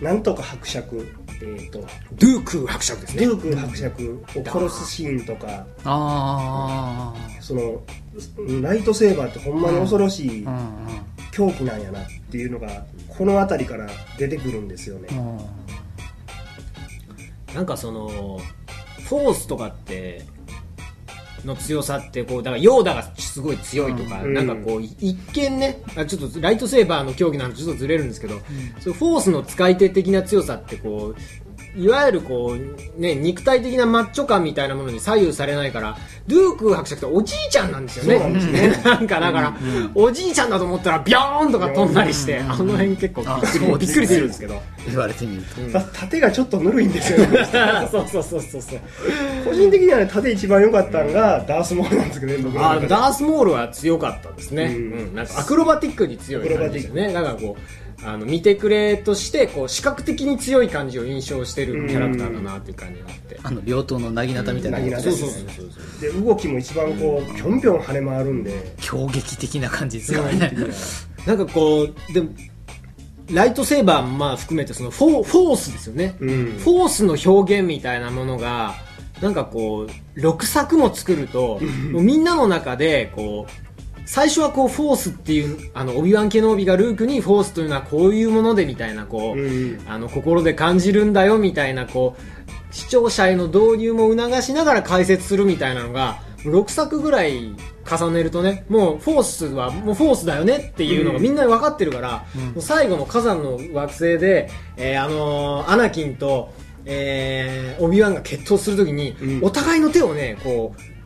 [0.01, 1.07] なんとか伯爵
[1.41, 1.79] えー、と
[2.15, 3.25] ドゥーク伯爵ですね。
[3.25, 7.81] ルーク伯爵を殺すシーンとか、あその
[8.62, 10.45] ライトセーバーってほんまに恐ろしい
[11.31, 15.07] 狂気なんやなっていうのがこの辺りから出てくるんですよね、
[17.49, 17.55] うん。
[17.55, 18.41] なんかその
[19.07, 20.25] フォースとかって
[21.45, 24.34] の強さってこうだからヨーダがすごい強いとか、うん。
[24.34, 28.39] なんかこうい一見ねあちょっとライトセーバーの競技なんてちょっとずれるんですけど、
[28.80, 31.21] そうフォースの使い手的な強さってこう
[31.80, 35.97] いわゆるこう、ね、肉体的なマッチョ感みたいなものに左右されないから
[36.29, 38.19] ドゥーク伯爵っておじいちゃんなんですよね。
[38.19, 38.81] そうなんですね。
[38.85, 39.57] なんかだから、
[39.95, 43.67] おじいちゃんだと思ったらビョーンとか飛んだりして、あの辺結構びっくりすね。
[43.79, 44.61] びっくりするんですけど。
[44.87, 45.79] 言われてみると。
[45.79, 47.47] た縦がちょっとぬるいんですよね。
[47.91, 48.79] そうそうそうそうそう。
[49.43, 55.15] 個人的にはね縦一番良かったのがダースモールなんですけどねあダースモールは強かったですね、うんうん。
[55.15, 57.11] なんかアクロバティックに強い感じですよね。
[57.11, 66.01] だからこうあの見てくれとしてこう視覚的に強い感じを印象してるキャラクターだなっていう感じがあって、あの両党のなぎなたみたいななぎなたそうそうそうそう。
[66.01, 68.75] で動きも一番こうぴょんぴょん跳ね回るんで。
[68.79, 70.53] 衝撃的な感じですからね
[71.25, 72.29] なんかこうでも
[73.31, 76.45] ライトセーバーもまあ含めてそのフォーフォースですよね、うん。
[76.59, 78.75] フォースの表現みたいなものが
[79.21, 81.59] なんかこう6作も作ると
[81.91, 83.68] もうみんなの中でこう
[84.11, 97.55] 最初はこうフォースっていうあのオビワン・ケノービがルークにフォースというのはこういうものでみたいなこう、うんあの心で感じるんだよみたいなこう視聴者への導入も促しながら解説するみたいなのが6作ぐらい
[97.87, 106.51] 重ねるとねもうフォースはもうフォースだよねっていうのがみんな分かってるから、もう最後の火山の惑星で、えーあのーアナキンと、
[106.85, 109.43] えーオビワンが決闘するときに、うん。
[109.43, 110.98] お互いの手をねこう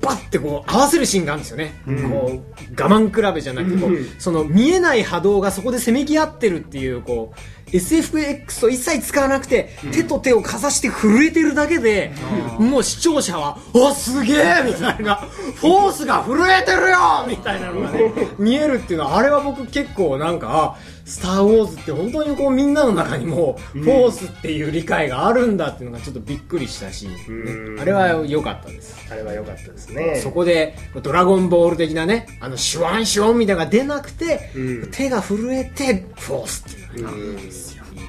[0.00, 2.10] バッてこう合わせるシーンがあるんですよね、うん。
[2.10, 2.42] こ
[2.78, 4.06] う我慢比べじゃなくてこう、うん。
[4.18, 7.38] その見えない波動がそこでせめぎ合ってるっていうこう
[7.72, 12.12] SFX と一切使わなくて、手と手をかざして震えてるだけで、
[12.58, 15.16] もう視聴者は「わすげえ!」みたいな
[15.56, 27.14] 「フォースが震えてるよ!」みたいなのがね見えるっていうのはあれは僕結構なんかあスター・ウォーズって本当にこうみんなの中にもフォースっていう理解があるんだっていうのがちょっとびっくりしたし、ね。
[27.28, 27.80] うん。
[27.80, 28.94] あれは良かったです。
[29.10, 30.20] あれは良かったですね。
[30.22, 34.88] そこでドラゴンボール的なねあのシュワンシュワンみたいなのが出なくて、うん。
[34.90, 37.38] 手が震えてフォースっていうのがうん。
[37.38, 37.52] いい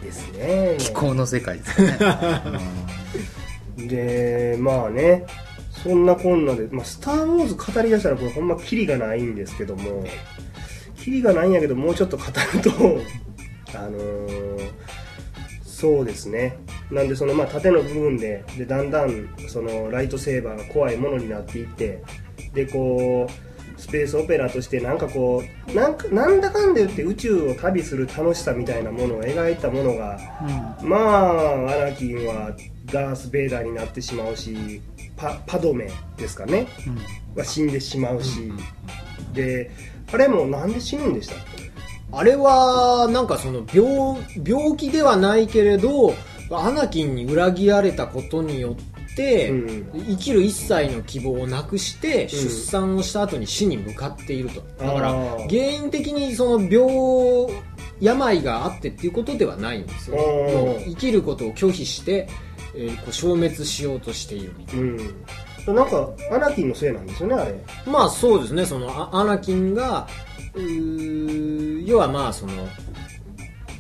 [0.02, 1.98] ですね気候の世界ですね。
[3.88, 5.26] でまあね
[5.84, 10.04] そんなこんなで「まあ、スター・ウォーズ」語りだしたらこれほんまキリがないんですけども
[10.98, 12.72] キリがないんやけどもうちょっと語ると
[13.78, 14.70] あのー
[15.80, 16.58] そうですね
[16.92, 22.04] なんでそのまあ縦の部分ででだんだんそのライトセーバーが怖いものになっていって
[22.54, 23.49] でこう
[23.80, 30.20] スペースオペラとしてなんかこうなんかなんだかんだ言って宇宙を旅する楽しさみたいなものを描いたものが
[30.84, 32.52] まあアナキンは
[32.86, 34.82] ダース・ベイダーになってしまうし
[35.15, 36.68] パパドメですかね。
[37.36, 38.52] は死んでしまうし、
[39.34, 39.72] で
[40.12, 41.72] あれもなんで死ぬんでしたっけ？
[42.12, 46.13] あれはなんかその病病気ではないけれど
[46.52, 48.76] アナキンに裏切られたことによっ
[49.20, 54.62] 生きる一切の希望をなくして、出産をした後に死に向かっていると。
[54.78, 55.12] だから
[55.50, 57.54] 原因的にその病
[58.00, 60.18] 病があってっていうことではないんですよ。
[60.86, 62.28] 生きることを拒否して、
[62.76, 64.84] えーこう消滅しようとしているみたいな。
[64.84, 65.76] うん。
[65.76, 67.56] なんかアナキンのせいなんですよねあれ。
[67.86, 68.66] まあそうですね。
[68.66, 70.08] そのアアナキンが
[71.86, 72.54] 要はまあその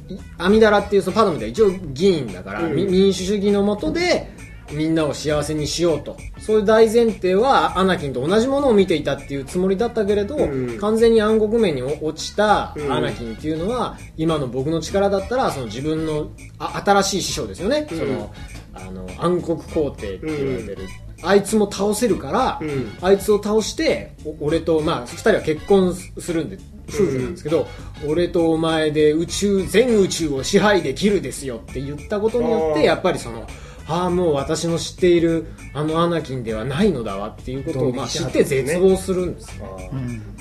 [0.09, 2.75] いアミダラっていうそのパドムで一応議員だから、うん。
[2.75, 4.29] み民主主義のもとで
[4.71, 6.17] みんなを幸せにしようと。
[6.39, 10.77] そういう大前提はアナキンと同じものを見ていたっていうつもりだったけれど、うん。
[10.79, 12.91] 完全に暗黒面に落ちたうん。
[12.91, 17.97] アナキンっていうのは、今の僕の力だったらその自分のあ新しい師匠ですよね、うん。
[17.97, 18.33] その
[18.73, 20.77] あの暗黒皇帝って言われてる、
[21.23, 22.97] あいつも倒せるから、うん。
[23.01, 27.67] あいつを倒してお俺とまあ2人は結婚するんで夫婦なんですけど、
[28.07, 33.47] 俺とお前で宇宙全宇宙を支配できるですよって言ったことによってやっぱりその
[33.89, 39.65] ああもう私の知っているあのアナキンではないのだわっていうことをまあ知って絶望するんですよ。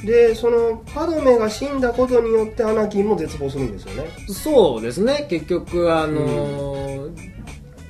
[0.05, 4.11] でそのパドメが死んだことによってアナキンも絶望するんですよね。
[4.29, 5.27] そうですね。
[5.31, 7.29] 結局あのー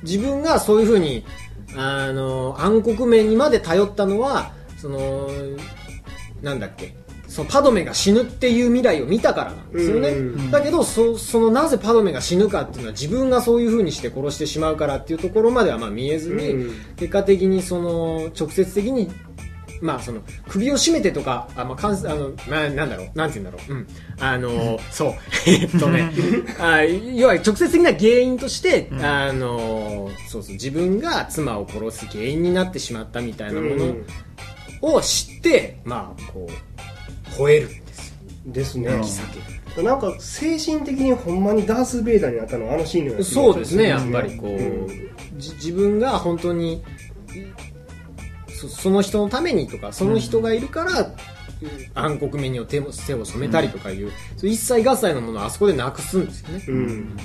[0.01, 1.25] 自分がそういうふうに
[1.75, 5.29] あのー暗黒面にまで頼ったのはその
[6.41, 6.95] なんだっけ
[7.39, 19.09] そのパドメが死ぬっていう未来を見たからなんですよね、うんだけどそそのなぜパドメが死ぬかっていうのは自分がそういうふうにして殺してしまうからっていうところまではまあ見えずに、うん結果的にその直接的に
[19.81, 23.87] まあその首を絞めてとか、あまあかんあのななんだろう、なんて言うんだろう、うん、
[24.19, 25.13] あの そう、
[25.47, 26.11] えっとね、
[26.59, 33.95] あ要は直接的な原因として、あのそうそう自分が妻を殺す原因になってしまったみたいなもの
[34.81, 36.88] を知って、まあこう
[37.37, 38.15] 吠えるんですよ。
[38.45, 38.89] ですね。
[38.89, 39.19] 泣き
[39.77, 43.23] 叫なんか精神的にほんまにダース・ベイダーになったのはあのシーンのようぶ。
[43.23, 44.87] なそうですね、やっるぱりこう、ん。
[45.37, 46.83] じ自分が本当に
[48.49, 51.15] そその人のためにとかその人がいるから、
[51.93, 57.15] 暗黒面に手も手を染めたりとかいう、そういう一切合切のものをあそこでなくすんですよね、うん。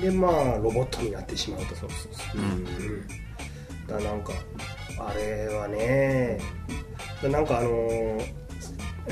[0.00, 1.74] でまあロボットになってしまうと。
[1.74, 2.64] そうそうそう、うん、
[3.86, 4.32] だなんか
[4.98, 6.38] あれはね
[7.22, 8.40] だなんかあのー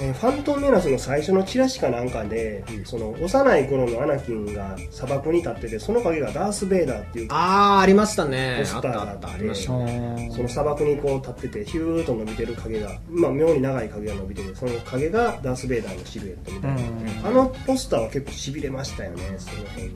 [0.00, 8.58] えーファントムメナスの最初のチラシかなんかで、その幼い頃のアナキンが砂漠に立っててその影がダース・ベイダーっていうああありましたね。
[8.60, 10.30] ポスターがあったてありましたね。
[10.34, 16.74] その砂漠にこう立っててヒューッと伸びてる影が、まあ、妙に長い影が伸びててその影がダース・ベイダーのシルエットみたい
[17.22, 19.94] な、あのポスターは結構しびれましたよねその辺に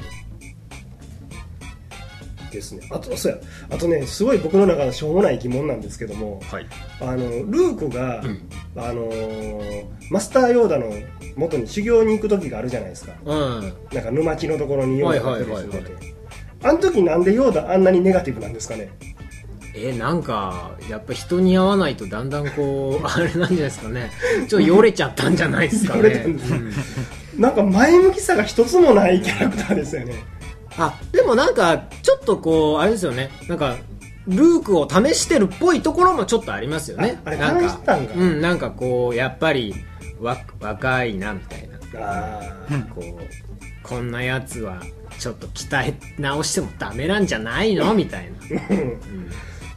[2.53, 2.87] ですね。
[2.91, 3.39] あとそうや。
[3.71, 6.67] あとねすごい僕の中のしょうもない疑問なんですけどもはい。
[7.01, 8.23] あのルークが、
[8.77, 10.93] あのーマスターヨーダの
[11.37, 13.13] 元に修行に行く時があるじゃないですか。
[13.25, 13.73] うん。
[13.93, 15.93] なんか沼地のところにヨーダが出てはいはいはいはい。
[16.65, 18.91] あの時なんでヨーダあんなにネガティブなんですかね。
[19.75, 24.11] えなんかやっぱ人に会わないとだんだんこう あれなんじゃないですかね。
[24.49, 26.27] ちょっとよれちゃったんじゃないですかね。
[27.39, 30.15] なんか前向きさが一つもないキャラクターですよね
[30.79, 33.31] あでもなんかちょっとこうあれですよね。
[33.49, 33.77] なんか
[34.29, 37.19] ルークを試してるっぽいところもちょっとありますよね。
[37.25, 39.75] ああれなんか試してたんかうんなんかこうやっぱり
[40.21, 41.79] わ若いなみたいな。
[41.95, 42.41] あ
[42.95, 44.81] こうこんなやつは
[45.19, 47.93] ちょっと鍛え直してもダメなんじゃないの？
[47.95, 48.37] みたいな。
[48.39, 48.63] あ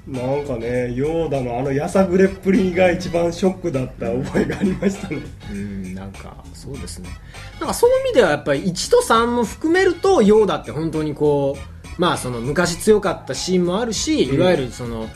[0.07, 5.17] なんかねヨーダのあのやさぐれっぷりが一番ショックだった覚えがありましたね。
[5.51, 7.09] うんなんかそうですね。
[7.59, 15.07] なんかそういう意味ではやっぱり1と3も含めるとヨーダって本当にこうまあその昔強かったシーンもあるし、いわゆるその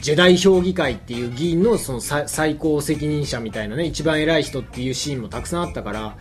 [0.00, 6.16] ジェダイ評議会っていう議員のその最最高責任者みたいなね一番偉い人っていうシーンもたくさんあったから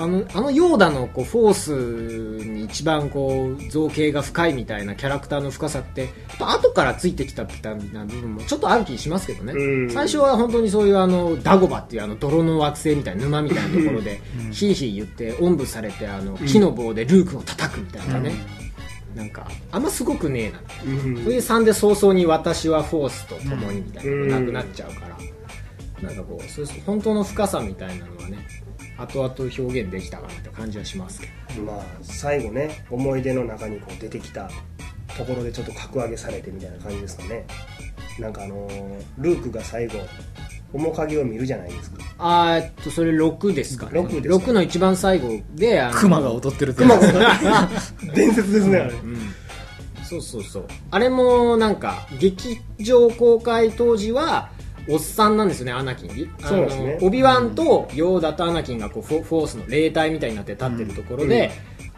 [0.00, 9.90] あのあのヨーダのこうフォースに一番こう造形が深いみたいなキャラクターの深さってやっぱ後からついてきたみたいな部分もちょっとある気しますけどね、うん。
[9.90, 14.22] 最初は本当にそういうあのダゴバっていうあの泥の惑星みたいな沼みたいなところで
[14.52, 18.32] ヒーヒー言っておんぶされてあの木の棒でルークを叩くみたいなね、
[19.14, 20.60] なんかあんますごくねえな。
[20.86, 21.22] うん。
[21.24, 28.38] それで3で早々に私はフォースと共にみたいなのがうんなくなっちゃうから、なんかこうそういう本当の深さみたいなのはね
[29.00, 34.50] 後々表現できたかなって感じはしますけどまあ最後ね思い出の中にこう出てきた
[35.16, 37.44] ところでちょっと格上げされてみたいな感じですかね。
[38.18, 39.98] なんかあのールークが最後
[40.72, 41.98] 面影を見るじゃないですか。
[42.18, 43.98] あーえっとそれ6ですかね。
[44.00, 44.44] 6ですか。
[44.46, 47.68] 6の一番最後であの熊が踊ってるって熊が
[48.14, 48.92] 伝説ですねあれ
[50.04, 50.64] そうそうそう。
[50.90, 54.50] あれもなんか劇場公開当時は
[54.88, 56.32] おっさんなんですよねアナキン。
[56.42, 56.98] あそうですね。
[57.00, 61.50] のオビワンとヨーダとアナキンがこうフォフォースの霊体みたいになって立ってるところで、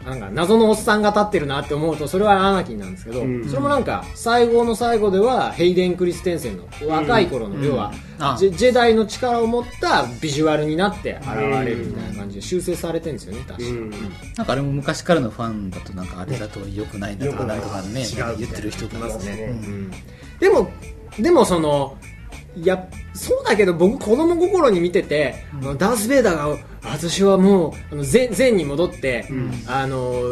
[0.05, 3.47] なんか謎のおっさんが立ってるなって思うとそれはアナキンなんですけど、うん。
[3.47, 11.29] それもなんか最後の最後ではヘイデン・クリステンセンの若い頃の、要は、あジェジェダイの力を持ったビジュアルになって現
[11.65, 13.89] れるみたいな感じで修正されてるんですよね確か、うん。
[13.91, 19.43] なんかあれも昔からのファンだとなんかあれだと良くないなとかね違う言ってる人がいますすね。
[19.43, 19.91] うん。
[20.39, 20.69] でも
[21.17, 21.97] でもその
[22.55, 29.27] いやそうだけど僕子供心に見てて、あのダース・ベイダーが私はもうあの前前に戻って、
[29.67, 30.23] あの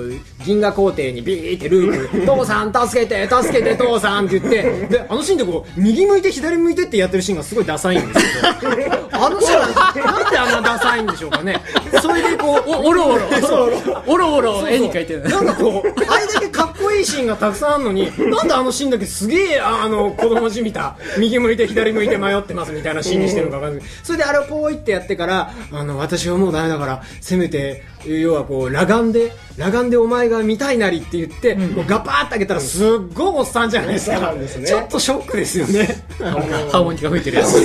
[0.46, 8.26] 銀河皇帝にビーってルーク「父さん助けて助けて父さん」って言ってであのシーンでこう右向いて左向いてってやってるシーンがすごいダサいんです
[8.60, 11.62] けど あのシーンはなんであんなダサいんでしょうかね。
[12.02, 13.22] それでこうおおろおろ
[14.08, 15.24] おろおろ絵に描いてる。
[15.24, 23.86] なんかこう、あれだけかっこいいシーンがたくさんあるのに、なんであのシーンだけすげえ、ああの、子供じみた、右向いて左向いて迷ってますみたいなシーンにしてるのかわかんない。
[24.04, 34.16] それであれをこう言ってやってから、あの、私はもうダメだから、せめて、要はこう、裸眼で、裸眼でお前が見たいなりって言って、こうガパーって開けたらすっごいおっさんじゃないですか。
[34.18, 36.04] そうなんですねちょっとショックですよね。
[36.20, 37.58] ハーモニカ吹いてるやつ。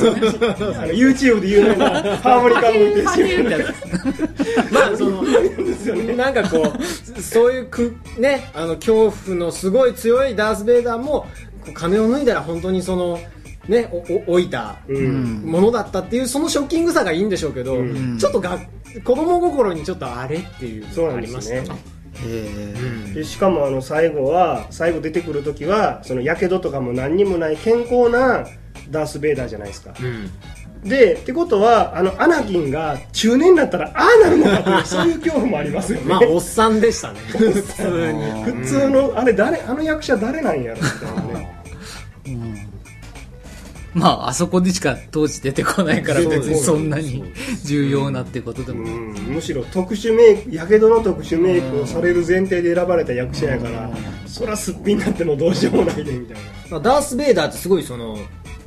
[0.92, 5.22] YouTube で有名なハーモニカ吹いてるパキーンってやつまあその
[6.16, 6.72] なんかこ
[7.16, 11.26] うそういうくねあの恐怖のすごい強いダース・ベイダーも
[11.64, 13.18] こう仮面を脱いだら本当にその
[13.68, 15.42] ねおお置いたうん。
[15.44, 18.18] ものだったっていうそのショッキングさがいいんでしょうけど、ん。
[18.18, 18.58] ちょっとが
[19.04, 21.96] 子供心にちょっとあれっていうそうのがありましたね。
[23.14, 28.46] でしかもあの最後は最後出てくる時はそのやけどとかも何にもない健康な
[28.90, 29.92] ダース・ベイダーじゃないですか。
[30.00, 30.30] うん。
[30.88, 37.20] でってことはあのアナキンが中年になったらああなるのかというそういう恐怖もありますよね、まあおっさんでしたね。
[37.28, 38.42] 普通に。
[38.44, 41.22] 普通のあれ誰あの役者誰なんやろみたいな。
[41.22, 41.25] ね
[43.96, 47.24] まあ、あそこでしか当時出てこないから別にそんなに
[47.64, 48.84] 重要なってことでも。
[48.84, 49.12] うん。
[49.14, 53.90] むしろ特殊メイクやけどの特殊メイクをされる前提で選ばれた役者やから
[54.26, 56.40] そらすっぴんになってもどうしようもないでみたいな。
[56.70, 58.18] まあダース・ベイダーってすごいその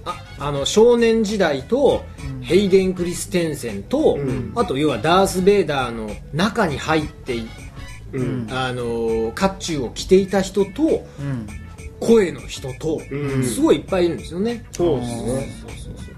[0.03, 2.03] ああの少年時代と、
[2.41, 4.53] ヘイデン・クリステンセンと、ん。
[4.55, 7.47] あと要はダース・ベイダーの中に入ってい
[8.13, 8.47] うん。
[8.49, 11.47] あの甲冑を着ていた人とうん。
[11.99, 13.43] 声の人と、うん。
[13.43, 15.17] すごいいっぱいいるんですよね、そうですね。
[15.61, 16.11] そうそうそ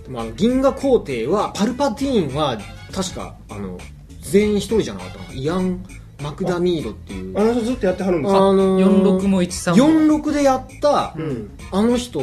[0.00, 2.58] うでもあの銀河皇帝はパルパティーンは
[2.92, 3.78] 確かあの
[4.20, 5.84] 全員一人じゃなかったのイアン・
[6.20, 7.38] マクダミードっていう。
[7.38, 8.38] あの人ずっとやってはるんですか？
[8.38, 10.18] あの46も13も。
[10.20, 11.50] 46でやった、うん。
[11.72, 12.20] あの人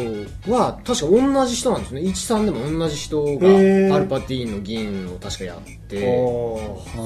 [0.50, 2.02] は確か同じ人なんですね。
[2.02, 6.06] 13でも同じ人がパルパティーンの議員を確かやって。
[6.06, 7.04] ああ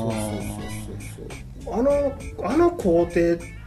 [1.70, 3.61] ああのあの皇帝って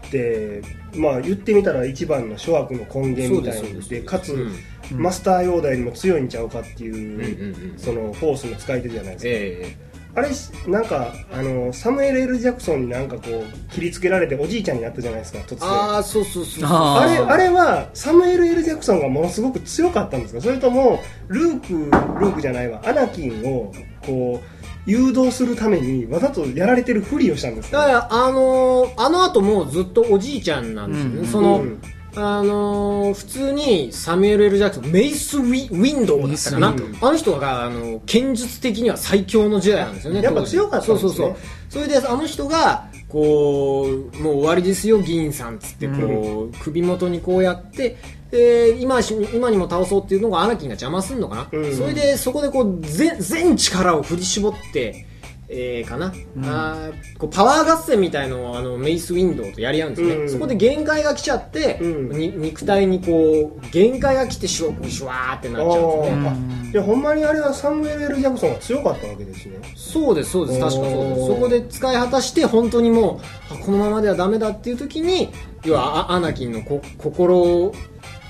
[0.96, 4.52] まあ言ってみたら一番の諸悪の根源みたいでかつ、うん。
[5.00, 10.28] マスターヨーダよりも強いんちゃうかっていう,、うんうんうんそのフォースの使い手じゃないですか、えあれ
[10.70, 15.68] なんかあのサムエル・エル・ジャクソンになんかこう切りつけられておじいちゃんになったじゃないですか突え然。
[15.68, 20.40] ああそうそうそうああれあれはサムエル・エル・ジャクソンがものすごく強かったんですか？
[20.40, 21.72] それともルーク
[22.20, 22.80] ルークじゃないわ。
[22.84, 23.72] アナキンを
[24.07, 24.53] こう
[24.87, 31.26] 誘導するためにわざとやられてるふりをしたんですか、だからあのーあの後もうずっとおじいちゃんなんですよね、うん。
[31.26, 31.80] その、うん。
[32.16, 36.74] あのー普通にサミュエル・エル・ジャクソンメイスウィ・ウィンドウだったかな。
[37.01, 40.87] あの人があの剣術的には最強のジェダイなんですよねやっぱ強かったね。
[40.87, 41.37] そうそうそう。
[41.68, 47.97] それであの人がこうもう終わりですよ議員さんっつってこう、首元にこうやって
[48.35, 51.76] で今し今にも倒そうっていうのがアナキンが邪魔すんのかな、うん。
[51.76, 55.07] それでそこでこう全全力を振り絞って
[55.47, 56.07] えー、かな、
[56.43, 60.30] あーこうパワー合戦みたいのをあのメイス・ウィンドウとやり合うんですね、うん。
[60.30, 62.16] そこで限界が来ちゃって、うん。
[62.16, 66.28] に肉体にこう限界が来てシュワシュワーってなっちゃうんですね。
[66.28, 66.68] あー。
[66.68, 69.59] あいやほんまにあれはサムエル・エル・ジャクソンが強かったわけですね。
[69.76, 70.61] そうですそうです。
[70.61, 71.26] 確かそうです。
[71.26, 73.20] そこで使い果たして本当にも
[73.51, 75.28] うあこのままではダメだっていう時に
[75.64, 77.72] 要はあアナキンのこ心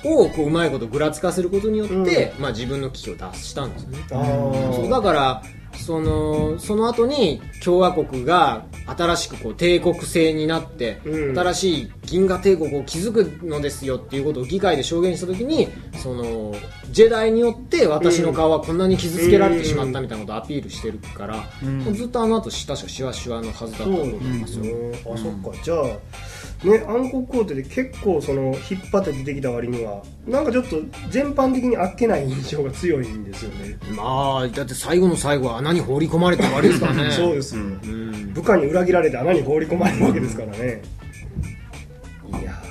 [0.05, 3.99] をこううまいことぐらつかせることによって、まあ、自分の危機を脱したんですよね。
[4.09, 5.43] そうだから
[5.77, 11.39] そのその後に共和国が新しくこう帝国制になって、うん。
[11.39, 16.55] 新しい銀河帝国を築くのですよっていうことを議会で証言した時にその
[16.91, 25.03] ジェダイによって私の顔はこんなに傷つけられてしまったみたいなことをアピールしてるから、もうずっとあの後確かシワシワのはずだったと思いますよ、ね。
[25.13, 25.63] あそっか。
[25.63, 25.87] じゃあ
[26.65, 30.77] ね暗黒皇帝で結構その引っ張って出てきた割にはなんかちょっと
[31.11, 33.77] 全般的にあっけない印象が強いんですよね。
[33.97, 37.11] まあだって最後の最後は穴に放り込まれて終わりですからね。
[37.13, 37.57] そうです。
[37.57, 38.33] よ、うん。
[38.33, 40.83] 部下に裏切られて穴に放り込まれるわけですからね。
[42.41, 42.63] いや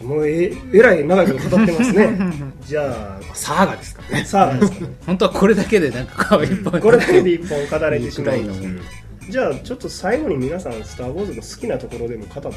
[0.00, 2.18] ーもうええらい長いこと語ってますね。
[2.66, 4.22] じゃサーガですからね。
[4.22, 4.92] あさあですかね。
[5.06, 6.80] 本当はこれだけでなんか顔いっぱい。
[6.80, 8.36] これだけで一本語れてしまう。
[8.36, 8.82] んですいいくらいの
[9.28, 12.50] じゃあちょっと最後に皆さん「スター・ウォーズ」の好きなところでも語って。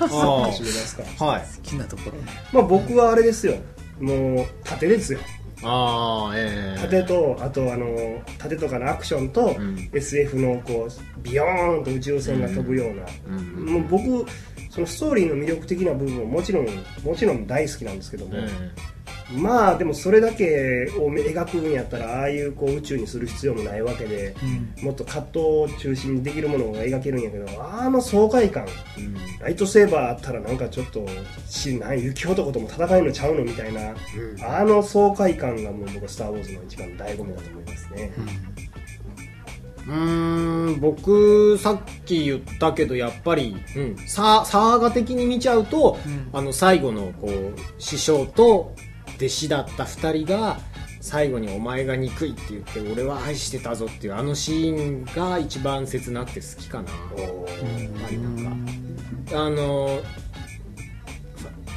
[0.00, 1.42] あ始めますかあはい。
[1.42, 2.16] 好きなところ。
[2.52, 3.54] まあ僕はあれですよ。
[4.00, 5.18] もう盾ですよ。
[5.62, 6.80] ああええ。
[6.80, 9.90] 盾とあとあの盾とかのアクションと、うん。
[9.92, 13.66] SF のこうビヨーンと宇宙船が飛ぶような、うん。
[13.66, 14.30] もう僕
[14.70, 16.66] そのストーリーの魅力的な部分ももちろん
[17.02, 18.34] もちろん大好きなんですけども、
[19.30, 24.34] まあでもそれだけを描くんやったらああいうこう宇宙にする必要もないわけで、
[24.82, 28.66] もっと葛藤を中心にできるものが描けるんやけどあの爽快感。
[29.40, 31.06] ライトセーバーあったらなんかちょっと
[31.48, 33.94] しなん雪男とも戦えるのちゃうのみたいな、
[34.42, 38.12] あの爽快感がもう僕は「スター・ウォーズ」の一番の醍醐味だと思いますね、
[39.86, 45.98] うーん僕さっき言ったけどやっぱり、うん、ササーガ的に見ちゃうと、
[46.32, 48.74] あの最後のこう師匠と
[49.18, 50.58] 弟子だった2人が
[51.00, 56.90] 最後に「お前が憎い」って言って「俺は愛してたぞ」っていうあのシーンが一番切なくて好きかな。
[57.22, 57.32] やっ
[58.02, 58.66] ぱりなん。
[59.30, 60.00] かあの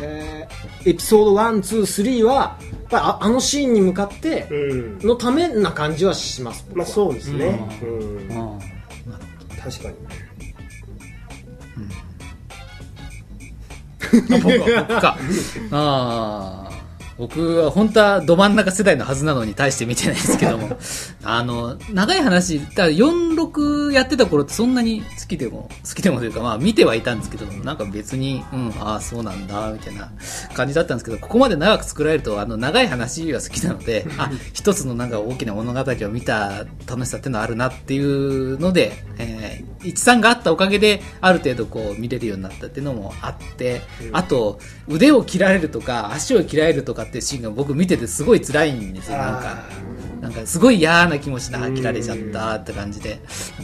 [0.01, 4.99] えーエピソード123はやっぱりああのシーンに向かってうん。
[4.99, 6.85] のためな感じはします僕は。
[6.85, 8.37] まあそうですね、うん。
[8.37, 8.59] あ
[9.63, 9.95] 確かに
[14.29, 15.17] 僕は僕か。
[15.71, 16.70] ああ
[17.17, 20.77] 僕は本当はど真ん中世代のはずなのに対して見てないですけども。
[21.23, 30.11] あの長い話だから46やってた頃ってそんなに好きでも好きでもというかまあ見てはいたんですけどなんか別にうんああそうなんだみたいな
[30.53, 43.81] 感じだったんですけどここまで長く作られるとあの長い話は好きなので あ一つのなんか大きな物語を見た楽しさっていうのはあるなっていうので、えー、13があったおかげである程度こう見れるようになったっていうのもあって、
[44.11, 49.17] あと腕を切られるとか足を切られるとかっていうシーンが僕見ててすごい辛いんですよ。
[49.17, 49.63] なんか
[50.21, 53.19] なんかすごい嫌な気持ちであ切られちゃったって感じで。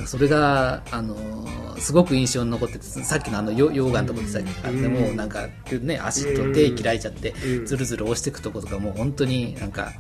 [0.05, 5.47] それが、あのーすごく印象に残っててさっきのあのよ溶岩のとこでさっきあってもなんか、
[5.81, 7.65] ね、足と手切られちゃってうん。
[7.65, 9.93] ずるずる押していくとことかもう本当になんか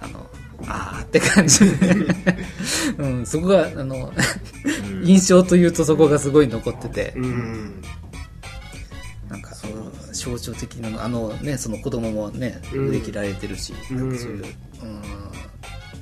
[0.00, 0.26] あの
[0.68, 2.06] あーって感じで、
[2.98, 4.12] うん、そこがあの
[5.02, 7.14] 印象というとそこがすごい残ってて、
[10.24, 12.88] 象徴的なのあのねその子供もねうん。
[12.88, 13.96] 腕切られてるし、うん。
[13.96, 14.52] なんかそういう、うん、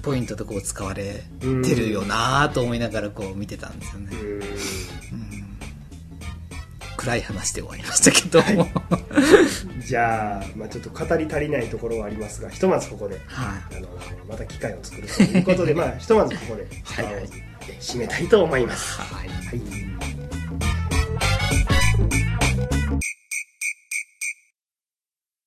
[0.03, 4.11] ポイントでこう使われてるよなと思いながらこう見てたんですよね、
[6.97, 8.41] 暗い話で終わりましたけど。
[8.55, 8.69] も、
[9.85, 13.77] じゃあ、まあ、ちょっと語り足りないところはありますがひとまずここで、はい。
[13.77, 13.89] あの
[14.29, 17.15] また機会を作るということで、 まあ、ひとまずここで、はい。
[17.15, 17.29] はい
[17.81, 19.01] 締めたいと思います。
[19.01, 19.29] はい。
[19.29, 20.42] はい